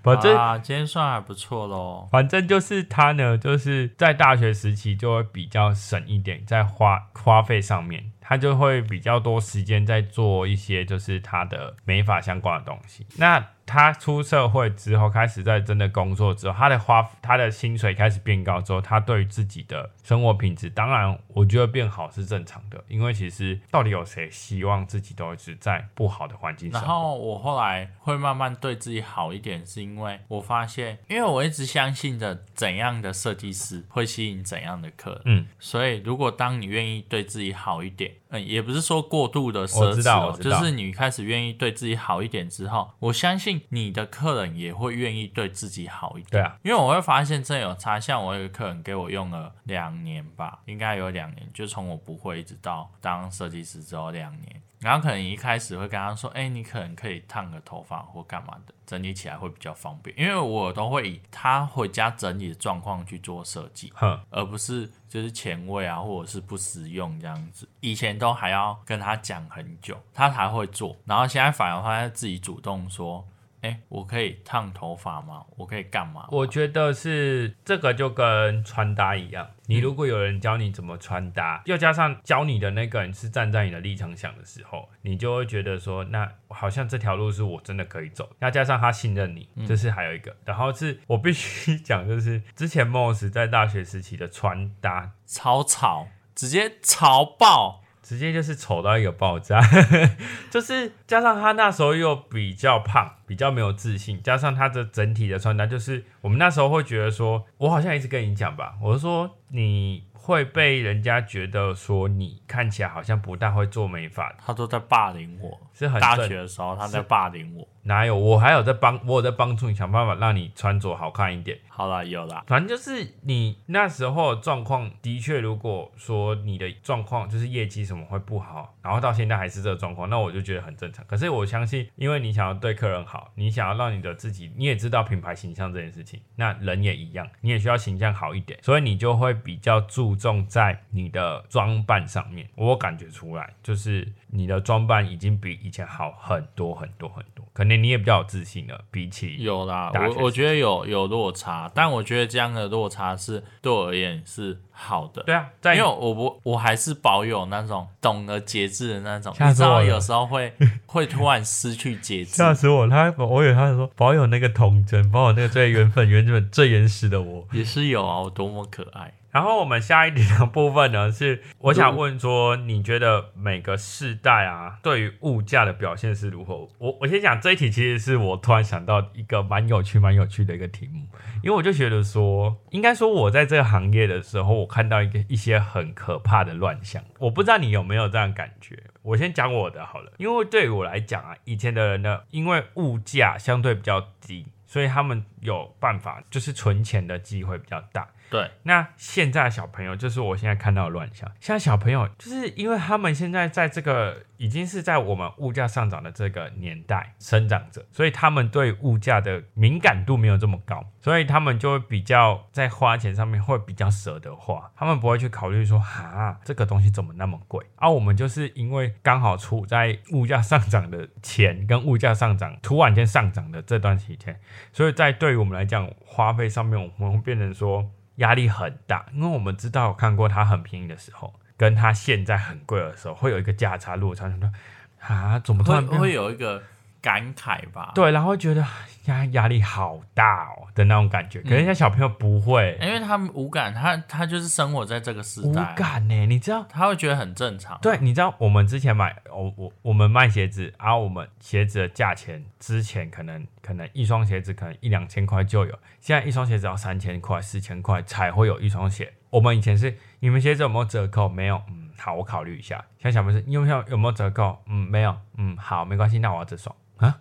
[0.02, 2.08] 反正啊，今天算还不错喽。
[2.10, 13.06] 反正就是他呢，就是在大学时期就会比较省一点，在花花费上面，他就会比较多时间在做一些就是他的美发相关的东西。
[13.16, 26.82] 那他出社会之后，开始在真的工作之后，他的花他的薪水开始变高之后，他对于自己的生活品质，当然我觉得变好是正常的，因为其实到底有谁希望自己都一直在不好的环境然？
[26.82, 46.30] 后我后来会慢慢对自己好一点，是因为我发现，因为我一直相信着怎样的设计师会吸引怎样的客人，嗯，所以如果当你愿意对自己好一点，嗯，也不是说过度的我奢侈就是你开始愿意对自己好一点之后，我相信你的客人也会愿意对自己好一点。
[46.30, 54.62] 对啊，因为我会发现真的有差，像我有个客人给我用了两年吧，应该有两年，就从我不会一直到当设计师之后两年。
[54.80, 60.16] 然后可能一开始会跟他说，哎、你可能可以烫个头发或干嘛的，整理起来会比较方便。
[60.18, 67.68] 因为我都会以他回家整理的状况去做设计，哼，而不是就是前卫啊，或者是不实用这样子。
[67.80, 73.26] 以前都还要跟他讲很久，他才会做，然后现在反而他自己主动说，
[73.62, 75.44] 哎、我可以烫头发吗？
[75.56, 76.26] 我可以干嘛？
[76.30, 88.30] 我觉得是这个就跟穿搭一样，你如果有人教你怎么穿搭，又加上教你的那个人是站在你的立场想的时候，你就会觉得说，那好像这条路是我真的可以走。
[88.38, 90.36] 那加上他信任你，这是还有一个。
[90.44, 97.82] 然后是我必须 讲，就是之前 Moss 在大学时期的穿搭，超吵，直接潮爆。
[98.08, 99.60] 直接就是丑到一个爆炸，
[100.48, 115.60] 就是加上他那时候又比较胖，比较没有自信，加上他的整体的穿搭，就是我们那时候会觉得说，我好像一直跟你讲吧，我是说你会被人家觉得说你看起来好像不大会做美发，他都在霸凌我。
[115.86, 117.66] 大是很大学的时候，他在霸凌我。
[117.82, 118.14] 哪有？
[118.18, 121.58] 我还有在帮，我有在帮助你想办法让你穿着好看一点。
[121.68, 131.02] 好了，有啦，反正就是你那时候状况，的确，如果说你的状况就是业绩什么会不好，然后到现在还是这个状况，那我就觉得很正常。
[131.06, 142.46] 可是我相信，因为你想要对客人好，你想要让你的自己，你也知道品牌形象这件事情，那人也一样，你也需要形象好一点，所以你就会比较注重在你的装扮上面。
[142.56, 149.92] 我感觉出来，就是你的装扮已经比以前好很多很多很多，可能你也比较有自信了，比起有啦。
[149.94, 155.22] 我我觉得有有落差，但我觉得这样的落差是对我而言是好的。
[155.24, 159.30] 对啊，在因为我不，我还是保有那种懂得节制的那种。
[159.38, 160.50] 你知道，有时候会
[160.86, 162.30] 会突然失去节制。
[162.30, 162.88] 吓死我！
[162.88, 167.46] 他我以为他说保有那个童真，保有那个最原本、原本最原始的我。
[167.52, 169.12] 也是有啊，我多么可爱。
[169.30, 176.68] 然后我们下一题的部分呢， 是我想问说，你觉得每个世代啊，对于物价的表现是如何？
[176.78, 181.06] 我我先讲这一题，其实是我突然想到一个蛮有趣、蛮有趣的一个题目，
[181.42, 188.82] 因为我就觉得说，应该说我在这个行业的时候，我看到一个一些很可怕的乱象，我不知道你有没有这样感觉。
[189.02, 198.08] 我先讲我的好了，因为对于我来讲啊，以前的人呢，因为物价相对比较低，所以他们有办法，就是存钱的机会比较大。
[198.30, 201.30] 对，那现在小朋友就是我现在看到的乱象。
[201.40, 217.64] 现在小朋友就是因为他们现在在这个已经是在我们物价上涨的这个年代生长着，所以他们对物价的敏感度没有这么高，所以他们就会比较在花钱上面会比较舍得花，他们不会去考虑说哈这个东西怎么那么贵。
[217.76, 224.38] 而我们就是因为刚好处在物价上涨的钱跟物价上涨突然间上涨的这段期间，
[224.72, 227.90] 所以在对于我们来讲花费上面，我们会变成说。
[228.18, 234.28] 压力很大，因为我们知道看过它很便宜的时候，跟它现在很贵的时候，会有一个价差落差。
[234.28, 234.52] 说
[235.00, 236.62] 啊，怎么突然会有一个
[237.08, 237.92] 感慨吧？
[237.94, 238.62] 对，然后觉得
[239.06, 241.40] 压压力好大哦的那种感觉。
[241.40, 246.26] 可是像小朋友不会，因为他们无感，他他就是生活在这个时代，无感呢。
[246.26, 247.78] 你知道，他会觉得很正常。
[247.80, 253.46] 对，你知道我们之前买，我我我们卖鞋子，然后我们鞋子的价钱之前可能。
[253.60, 259.12] 可能一双鞋子可能一两千块就有，现在一双鞋子要三千块、四千块才会有一双鞋。
[259.28, 261.28] 我们以前是你们鞋子有没有折扣？
[261.28, 262.82] 没有，嗯，好，我考虑一下。
[262.96, 264.56] 现在小朋友有没有有没有折扣？
[264.68, 267.18] 嗯，没有，嗯，好，没关系，那我要这双啊。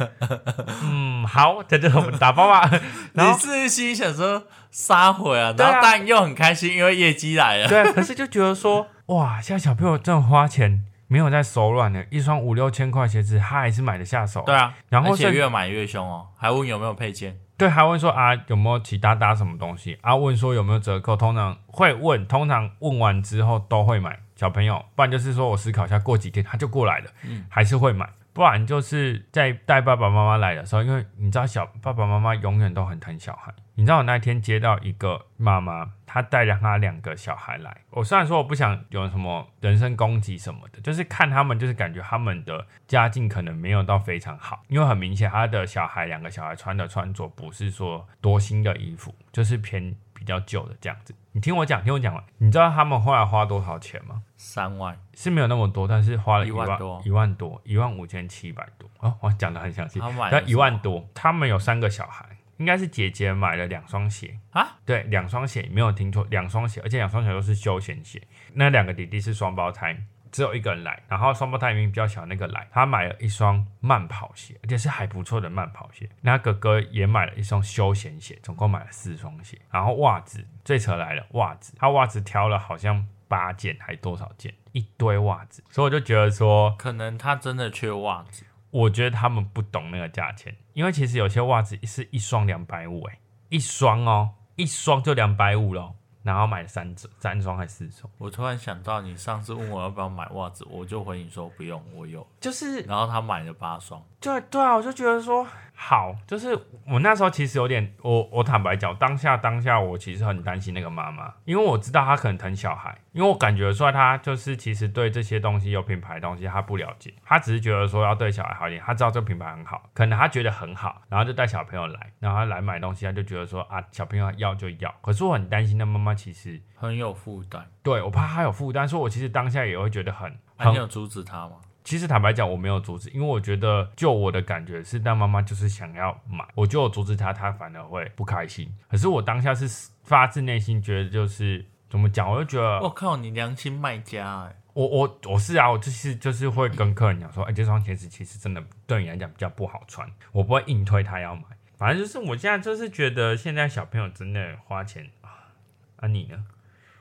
[0.84, 2.70] 嗯，好，这就是我们打包吧。
[3.14, 7.68] 你是心想说撒回啊，然后但又很开心，因为业绩来了。
[7.68, 10.84] 对，可是就觉得说 哇，现在小朋友这种花钱。
[11.12, 14.44] 没有在手软的，一双五六千块鞋子，他还是买得下手。
[14.46, 17.36] 对啊，然后而且越买越凶哦，还问有没有配件。
[17.58, 20.14] 对，还问说啊有没有其他搭什么东西啊？
[20.14, 24.20] 问说有没有折扣，通常会问，通常问完之后都会买。
[24.36, 28.08] 小朋友，不然就是说我思考一下，过几天他就过来了，嗯，还是会买。
[28.40, 33.52] 不然就是在带爸爸妈妈来的时候，因为你知道小爸爸妈妈永远都很疼小孩。
[33.74, 37.82] 你知道我那天接到一个妈妈，她带着她两个小孩来。
[37.90, 51.14] 我虽然说我不想有什么人身攻击什么的，就是看他们，就是感觉他们的家境可能没有到非常好，因为很明显他的小孩两个小孩穿的穿着不是说多新的衣服，就是偏比较旧的这样子。
[51.32, 52.24] 你听我讲，听我讲完。
[52.38, 54.22] 你知道他们后来花多少钱吗？
[54.42, 58.88] 三万是没有那么多，但是花了一万多，一万多，一万五千七百多。
[59.00, 60.00] 哦，我讲的很详细。
[60.30, 62.24] 那一万多，他们有三个小孩，
[62.56, 64.78] 应该是姐姐买了两双鞋啊？
[64.86, 68.22] 对，两双鞋，没有听错，两双鞋，而且两双鞋都是休闲鞋。
[68.54, 69.94] 那两个弟弟是双胞胎。
[70.32, 76.08] 只有一个人来，然后双胞胎明明比较小那个来，他买了一双慢跑鞋，而且是还不错的慢跑鞋。
[76.20, 79.58] 那哥哥也买了一双休闲鞋，总共买了四双鞋。
[79.72, 85.62] 然后袜子最扯来了，袜子他袜子挑了好像八件还多少件，一堆袜子。
[85.70, 88.44] 所以我就觉得说，可能他真的缺袜子。
[88.70, 95.94] 我觉得他们不懂那个价钱，因为其实有些袜子是一双两百五，哎，一双哦，一双就两百五了。
[96.22, 98.12] 然后买了三只三双还是四双？
[98.18, 102.26] 我突然想到，你上次问我要不要买袜子，我就回你说不用，我有。
[102.38, 104.04] 就是，然后他买了八双。
[104.20, 105.46] 对对啊，我就觉得说。
[105.82, 106.54] 好，就是
[106.86, 131.56] 我那时候其实有点，我我坦白讲，当下当下我其实很担心那个妈妈，因为我知道她可能疼小孩，因为我感觉出来她就是其实对这些东西有品牌东西她不了解，她只是觉得说要对小孩好一点，她知道这个品牌很好，可能她觉得很好，然后就带小朋友来，然后来买东西，她就觉得说啊小朋友要就要，可是我很担心那妈妈其实很有负担，对我怕她有负担，所以我其实当下也会觉得很，你有阻止她吗？
[131.82, 138.70] 其实坦白讲，我没有阻止，因为我觉得就我的感觉是，当妈妈就是想要买，我就阻止她，她反而会不开心。
[138.88, 144.56] 可是我当下是发自内心觉得，就是怎么讲，我就觉得，我靠，你良心卖家哎！
[144.74, 151.42] 我我我是啊，我就是就是会跟客人讲说，哎，这双鞋子其实真的对你来讲比较不好穿，我不会硬推他要买。
[151.76, 155.56] 反正就是我现在就是觉得，现在小朋友真的花钱啊。
[155.96, 156.44] 啊，你呢？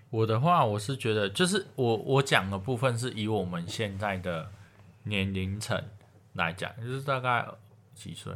[0.10, 4.50] 我的话，我是觉得，就是我我讲的部分是以我们现在的。
[5.10, 5.84] 年龄层
[6.34, 7.46] 来讲，就是大概
[7.94, 8.32] 几岁？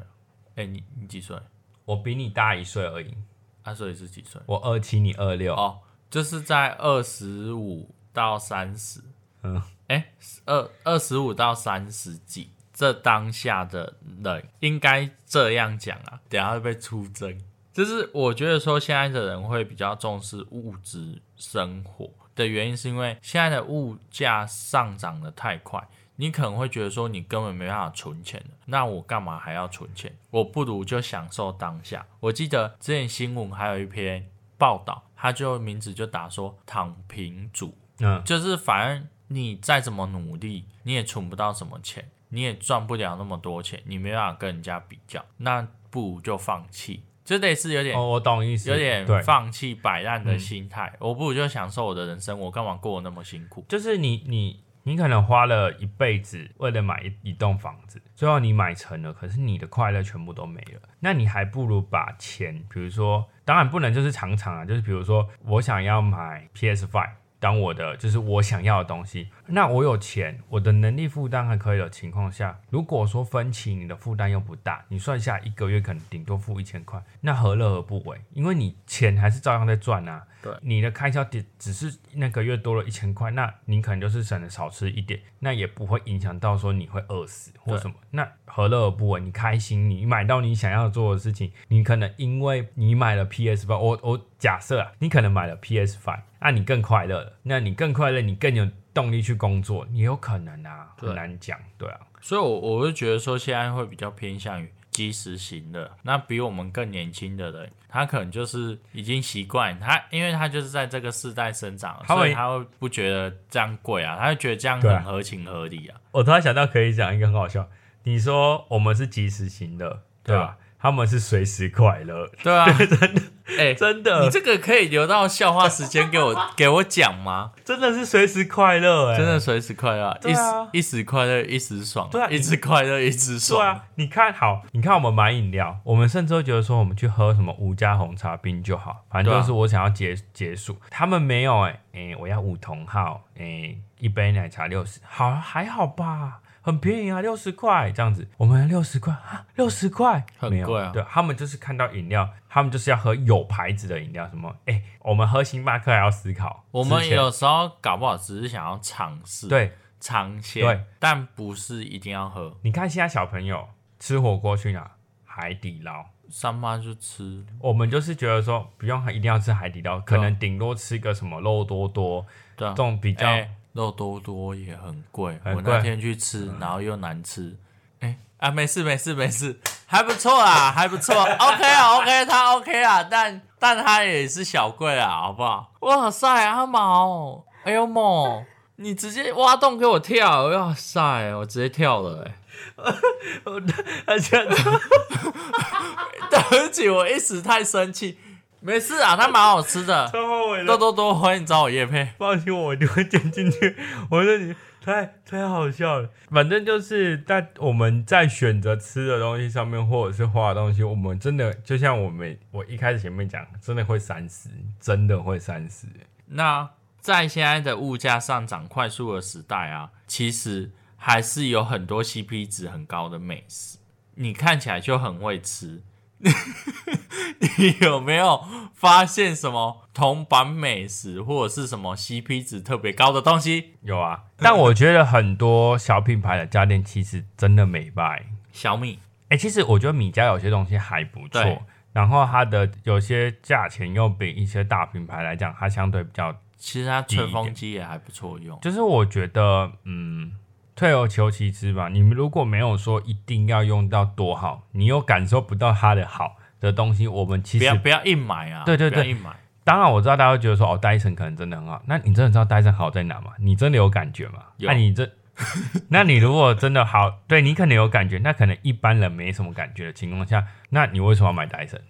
[0.55, 1.37] 哎，你你几岁？
[1.85, 3.15] 我比你大一岁而已。
[3.61, 4.41] 啊，所以是几岁？
[4.45, 5.55] 我二七，你二六。
[5.55, 8.99] 哦，就是在二十五到三十。
[9.43, 10.11] 嗯，哎，
[10.45, 16.19] 二二十五到三十几，这当下的人应该这样讲啊。
[16.27, 17.41] 等下会被出征。
[17.71, 25.81] 就是我觉得说，现在的人会比较重视物质生活的原因，是因为现在的物价上涨的太快。
[26.15, 30.15] 你可能会觉得说你根本没办法存钱那我干嘛还要存钱？
[30.29, 32.05] 我不如就享受当下。
[32.19, 35.03] 我记得之前新闻还有一篇报道。
[35.23, 53.63] 他就名字就打说躺平族，嗯，就是反正你再怎么努力，你也存不到什么钱，你也赚不了那么多钱，你没办法跟人家比较，那不如就放弃，就类似有点哦，我懂意思，有点，放弃摆烂的心态，我不如就享受我的人生，我干嘛过得那么辛苦？
[53.69, 67.11] 就是你你你可能花了一辈子为了买一一栋房子，最后你买成了，可是你的快乐全部都没了，那你还不如把钱，比如说，当然不能就是常常啊，就是比如说我想要买 PS Five。
[67.39, 78.19] 当我的就是我想要的东西，那我有钱，我的能力负担还可以的情况下，如果说分期你的负担又不大，你算下一个月可能顶多付一千块，那何乐而不为？
[78.31, 80.25] 因为你钱还是照样在赚啊。
[80.41, 89.21] 对，你的开销只只是那个月多了一千块，那你可能就是省的少吃一点，那也不会影响到说你会饿死或什么，那何乐而不为？
[89.21, 105.91] 你开心，你买到你想要做的事情，你可能因为你买了 PS Five，我我假设啊，你可能买了 PS Five，那你更快乐了，那你更快乐，你更有动力去工作，也有可能啊，很对难讲，对啊，所以我，我就觉得说，现在会比较偏向于及时型的。
[106.03, 115.99] 那比我们更年轻的人，他可能就是已经习惯他，因为他就是在这个世代生长，所以他会不觉得这样贵啊，他会觉得这样很合情合理啊。
[116.11, 117.67] 我突然想到可以讲一个很好笑，
[118.03, 120.57] 你说我们是及时型的，对吧？
[120.83, 123.21] 他们是随时快乐，对啊， 真的，
[123.57, 124.21] 哎、真的。
[124.23, 127.53] 你，这个可以留到笑话时间给我 给我讲吗？
[127.63, 130.41] 真的是随时快乐，哎，真的随时快乐，一时
[130.73, 133.65] 一时快乐一时爽，对啊一时快乐一时对爽。
[133.65, 140.77] 啊，你看好，你看我们买饮料，我们甚至会觉得说，我们去喝什么无加红茶冰就好，反正就是我想要结结束。
[140.89, 148.27] 他们没有哎、哎、我要五同号，哎、一杯奶茶六十，好还好吧，很便宜啊，六十块这样子。
[148.37, 159.73] 我们六十块啊，六十块很贵啊对他们就是看到饮料，他们就是要喝有牌子的饮料，什么哎、我们喝星巴克还要思考，我们有时候搞不好只是想要尝试，对。
[159.99, 162.57] 尝鲜，对，但不是一定要喝。
[162.63, 163.69] 你看现在小朋友
[164.01, 164.91] 吃火锅去哪？
[165.23, 166.03] 海底捞。
[166.29, 172.25] 上班就吃，我们就是觉得说，不用一定要吃海底捞，可能顶多吃个什么肉多多
[172.57, 175.39] 对啊这，种比较、哎肉多多也很贵。
[175.43, 177.55] 很贵我那天去吃，然后又难吃。
[177.99, 181.13] 哎、啊，没事没事没事，还不错啊，还不错。
[181.21, 185.71] OK 啊 OK，他 OK 啊，但但他也是小贵啊，好不好？
[185.81, 188.43] 哇塞，阿毛，哎呦莫，
[188.77, 192.35] 你直接挖洞给我跳，哇塞，我直接跳了哎、
[194.05, 194.37] 而且
[196.29, 198.17] 对不起，我一时太生气。
[198.65, 200.07] 没事啊，它蛮好吃的。
[200.07, 202.07] 超后悔的，多多多，欢迎找我叶配。
[202.17, 203.75] 放心我一定会点进去。
[204.09, 214.49] 我说你太太好笑了，反正就是在我们在选择吃的东西上面，或者是花的东西，我们真的就像我们我一开始前面讲，真的会三思，
[214.79, 215.85] 真的会三思。
[216.27, 216.69] 那
[217.01, 223.77] 在现在的物价上涨快速的时代啊，其实还是有很多 CP 值很高的美食，
[224.15, 225.81] 你看起来就很会吃。
[227.57, 228.43] 你有没有
[228.73, 233.73] 发现什么同版美食或者是什么 CP 值特别高的东西？
[233.81, 238.25] 有啊，但我觉得很多小品牌的家电其实真的美败。
[238.51, 238.99] 小米
[239.29, 248.59] 哎、其实我觉得米家有些东西还不对错，然后它的有些价钱又比一些大品牌来讲，它相对比较，其实它吹风机也还不错用。
[248.61, 250.33] 就是我觉得，嗯，
[250.75, 251.89] 退而求其次吧。
[251.89, 258.63] 你们如果没有说一定要用到多好，你又感受不到它的好的东西，我们其实不要不要硬买啊！
[258.65, 259.31] 对对对不要硬买。
[259.63, 263.31] 当然我知道大家会觉得说，哦，戴森可能真的很好，那你真的知道戴森好在哪吗？
[263.39, 264.43] 你真的有感觉吗？
[264.57, 265.09] 有那你这，
[265.89, 271.81] 那你如果真的好，对你可能有感觉，那可能一般人没什么感觉的情况下，那你为什么要买戴森？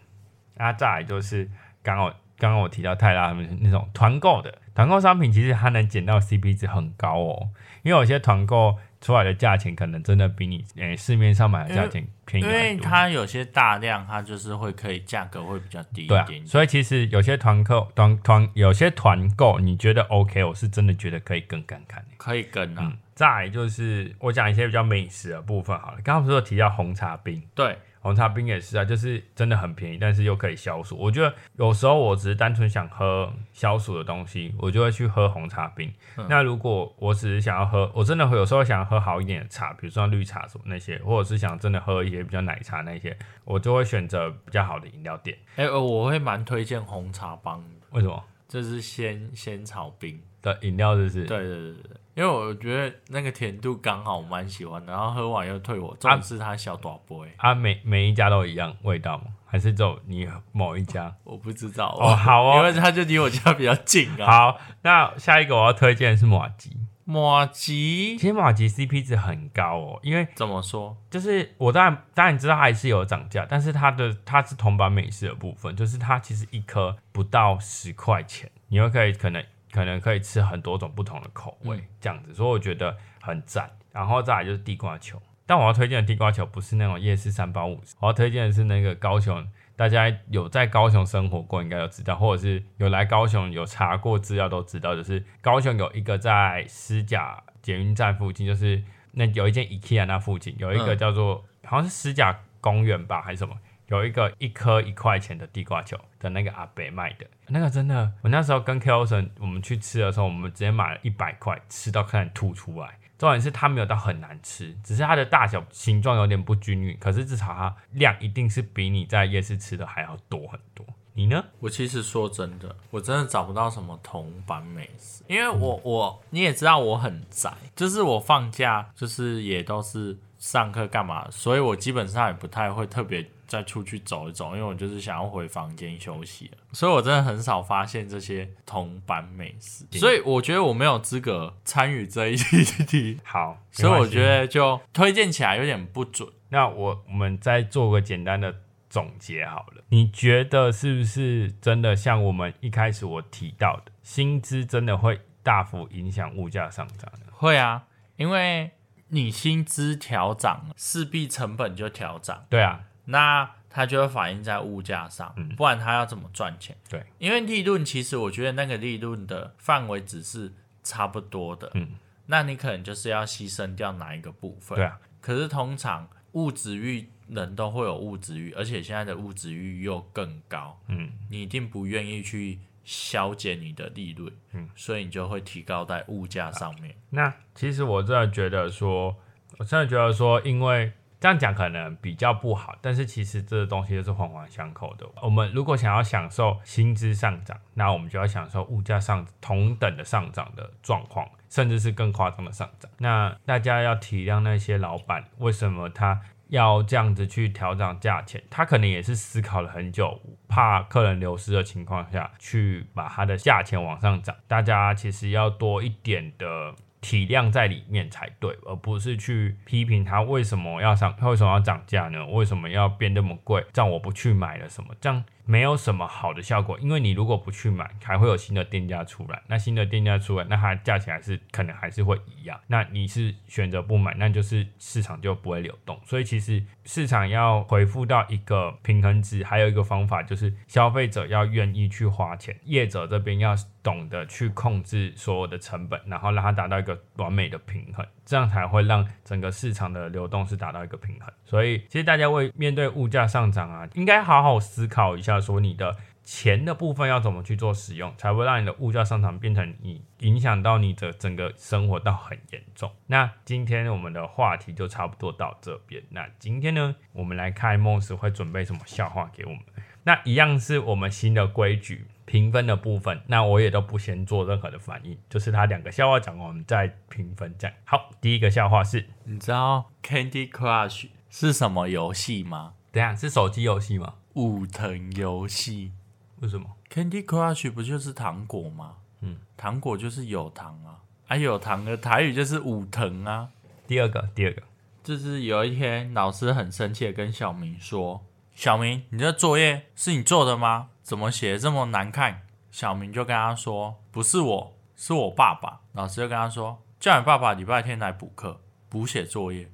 [0.56, 1.50] 那，再来就是
[1.82, 7.50] 刚刚我刚刚我提到泰拉他们那种团购的团购商品，其实它能捡到 CP 值很高哦，
[7.84, 12.52] 因为有些团购出来的价钱可能真的比你诶、市面上买的价钱便宜因。
[12.52, 16.48] 为它有些大量，它就是会可以价格会比较低一点，点。
[16.48, 22.82] 所以其实有些团购团团有些团购，你觉得 OK，我是真的觉得可以跟看看、可以跟啊。
[22.86, 25.98] 嗯，再来就是我讲一些比较美食的部分好了。
[26.04, 30.98] 刚刚不是有提到红茶冰，对，红茶冰也是啊，就是真的很便宜，但是又可以消暑。
[30.98, 35.92] 我觉得有时候我只是单纯想喝消暑的东西，我就会去喝红茶冰。
[36.18, 45.38] 嗯那如果我只是想要喝，我真的会有时候想要喝好一点的茶，比如说绿茶什么那些，或者是想真的喝一些比较奶茶那些，我就会选择比较好的饮料店。
[45.56, 48.24] 哎、呃我会蛮推荐红茶帮的，为什么？
[48.50, 50.20] 这是仙仙草冰。
[50.44, 51.24] 的饮料，是不是？
[51.24, 54.94] 对对对对，因为我觉得那个甜度刚好，我蛮喜欢的。
[54.94, 57.34] 然后喝完又退火，重点是它小短波哎。
[57.38, 59.26] 啊，每每一家都一样味道吗？
[59.46, 61.16] 还是只有你某一家？
[61.24, 62.16] 我不知道哦。
[62.16, 64.26] 好哦，因为它就离我家比较近啊。
[64.26, 66.78] 好，那下一个我要推荐的是马吉。
[67.06, 70.96] 马吉，其实马吉 CP 值很高哦，因为怎么说？
[71.10, 79.44] 就是我当然当然知道它还是有涨价，但是它的它是同版美式的部分，就是它其实一颗不到十块钱，你又可以可能。
[79.74, 83.70] 可能可以吃很多种不同的口味，这样子，所以我觉得很赞。
[83.92, 89.46] 然后再来就是地瓜球，但我要推荐的地瓜球不是那种夜市三包五十，我要推荐的是那个高雄，
[89.76, 103.56] 大家有在高雄生活过应该都知道，或者是有来高雄有查过资料都知道，就是高雄有一个在狮甲捷运站附近，就是那有一间 IKEA 那附近有一个叫做好像是狮甲公园吧还是什么。
[103.94, 112.98] 有一个一颗一块钱的地瓜球的那个阿北卖的，那个真的，我那时候跟 K O 神我们去吃的时候，我们直接买了一百块，吃到快吐出来。
[113.18, 120.86] 重点是它没有到很难吃，只是它的大小形状有点不均匀，可是至少它量一定是比你在夜市吃的还要多很多。
[121.14, 121.46] 你呢？
[121.60, 133.30] 我其实说真的，我真的找不到什么铜板美食，因为我我你也知道我很宅，就是我放假就是也都是上课干嘛，所以我基本上也不太会特别。
[133.54, 142.36] 再出去走一走，因为我就是想要回房间休息了，所以我真的很少发现这些铜板美食，所以我觉得我没有资格参与这一
[142.88, 143.20] 题。
[143.24, 146.28] 好，所以我觉得就推荐起来有点不准。
[146.50, 148.56] 那我我们再做个简单的
[148.90, 157.12] 总结好了，你觉得是不是真的像我们一开始我提到的，薪资真的会大幅影响物价上涨？
[157.30, 157.84] 会啊，
[158.16, 158.72] 因为
[159.10, 162.48] 你薪资调涨，势必成本就调涨。
[162.50, 162.86] 对啊。
[163.06, 166.78] 那它就会反映在物价上，不然它要怎么赚钱？
[166.88, 171.96] 对，因为利润其实我觉得那个利润的范围只是差不多的，嗯，
[172.28, 174.76] 那你可能就是要牺牲掉哪一个部分？
[174.76, 175.00] 对啊。
[175.20, 186.96] 可是通常物质欲人都会有物质欲，而且现在的物质欲又更高，嗯，你一定不愿意去削减你的利润，嗯，所以你就会提高在物价上面。
[187.10, 189.16] 那其实我真的觉得说，
[189.58, 190.94] 我真的觉得说，因为。
[191.24, 195.08] 这样讲可能比较不好，但是其实这个东西都是环环相扣的。
[195.22, 202.92] 我们如果想要享受薪资上涨，那我们就要享受物价上同等的上涨的状况，甚至是更夸张的上涨。
[202.98, 206.20] 那大家要体谅那些老板，为什么他
[206.50, 208.44] 要这样子去调整价钱？
[208.50, 210.20] 他可能也是思考了很久，
[210.50, 214.36] 怕客人流失的情况下去把他的价钱往上涨。
[214.46, 216.76] 大家其实要多一点的。
[217.04, 222.26] 体谅在里面才对，而不是去批评他为什么要涨，他为什么要涨价呢？
[222.26, 223.64] 为什么要变那么贵？
[223.74, 224.96] 这样我不去买了什么？
[225.02, 225.24] 这样。
[225.46, 229.42] 没有什么好的效果，因为你如果不去买，还会有新的店家出来。
[229.48, 232.60] 那新的店家出来，那它价钱还是可能还是会一样。
[232.68, 236.00] 那你是选择不买，那就是市场就不会流动。
[236.06, 248.06] 所以其实市场要回复到一个平衡值，还有一个方法就是消费者要愿意去花钱，业者这边要懂得去控制所有的成本，然后让它达到一个完美的平衡。
[248.26, 251.32] 这样才会让整个市场的流动是达到一个平衡。
[251.46, 262.90] 所以，其实大家为面对物价上涨啊，应该好好思考一下，说你的钱的部分要怎么去做使用，才会让你的物价上涨变成你影响到你的整个生活到很严重。
[263.08, 266.02] 那今天我们的话题就差不多到这边。
[266.10, 269.60] 那今天呢，我们来看梦时会准备什么笑话给我们。
[270.06, 272.08] 那一样是我们新的规矩。
[272.26, 277.54] 评分的部分，那我也都不先做任何的反应，就是他两个笑话讲完，我们再评分。
[277.58, 282.74] 这样好，第一个笑话是，你知道 Candy Crush 是什么游戏吗？
[282.92, 284.16] 等下是手机游戏吗？
[284.34, 285.92] 武藤游戏？
[286.40, 288.98] 为什么？Candy Crush 不就是糖果吗？
[289.22, 293.50] 嗯，糖果就是有糖啊，啊有糖的台语就是武藤啊。
[293.88, 294.64] 第二个，第二个
[295.04, 298.24] 就是有一天老师很生气的跟小明说
[298.54, 302.44] ：“小明，你这作业是你做的吗？”怎么写这么难看？
[302.72, 309.70] 小明就跟他说：“不是我，是我爸爸。”老师就跟他说：“叫你爸爸礼拜天来补课，补写作业。”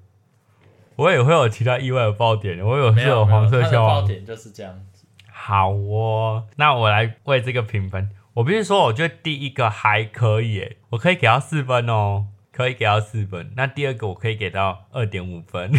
[0.98, 4.02] 我也会有其他意外的爆点，我有是有黄色笑话。
[4.02, 5.06] 爆点就是这样子。
[5.32, 8.10] 好哦，那我来为这个评分。
[8.34, 12.28] 我必须说，我觉得第一个还可以，我可以给他四分哦，
[12.60, 13.53] 可以给到四分。
[13.55, 15.72] 那第二个我可以给到二点五分，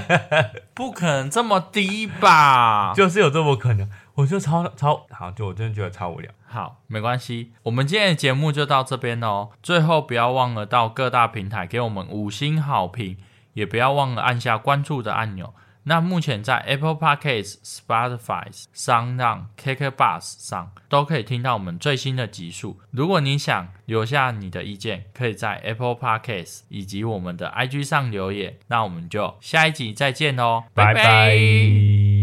[0.72, 2.94] 不可能这么低吧？
[2.96, 3.90] 就是有这么可能。
[4.14, 6.30] 我就超超好，就我真的觉得超无聊。
[6.46, 9.50] 好，没关系，我们今天的节目就到这边喽。
[9.62, 13.18] 最后不要忘了到各大平台给我们五星好评，
[13.52, 15.52] 也不要忘了按下关注的按钮，
[15.84, 22.80] 那目前在 Apple Podcasts、Spotify、s o u n d n k k b u s 上都可以听到我们最新的集数。
[22.90, 28.56] 如果你想留下你的意见，可以在 Apple Podcasts 以及我们的 IG 上留言。
[28.68, 32.13] 那我们就下一集再见喽，拜拜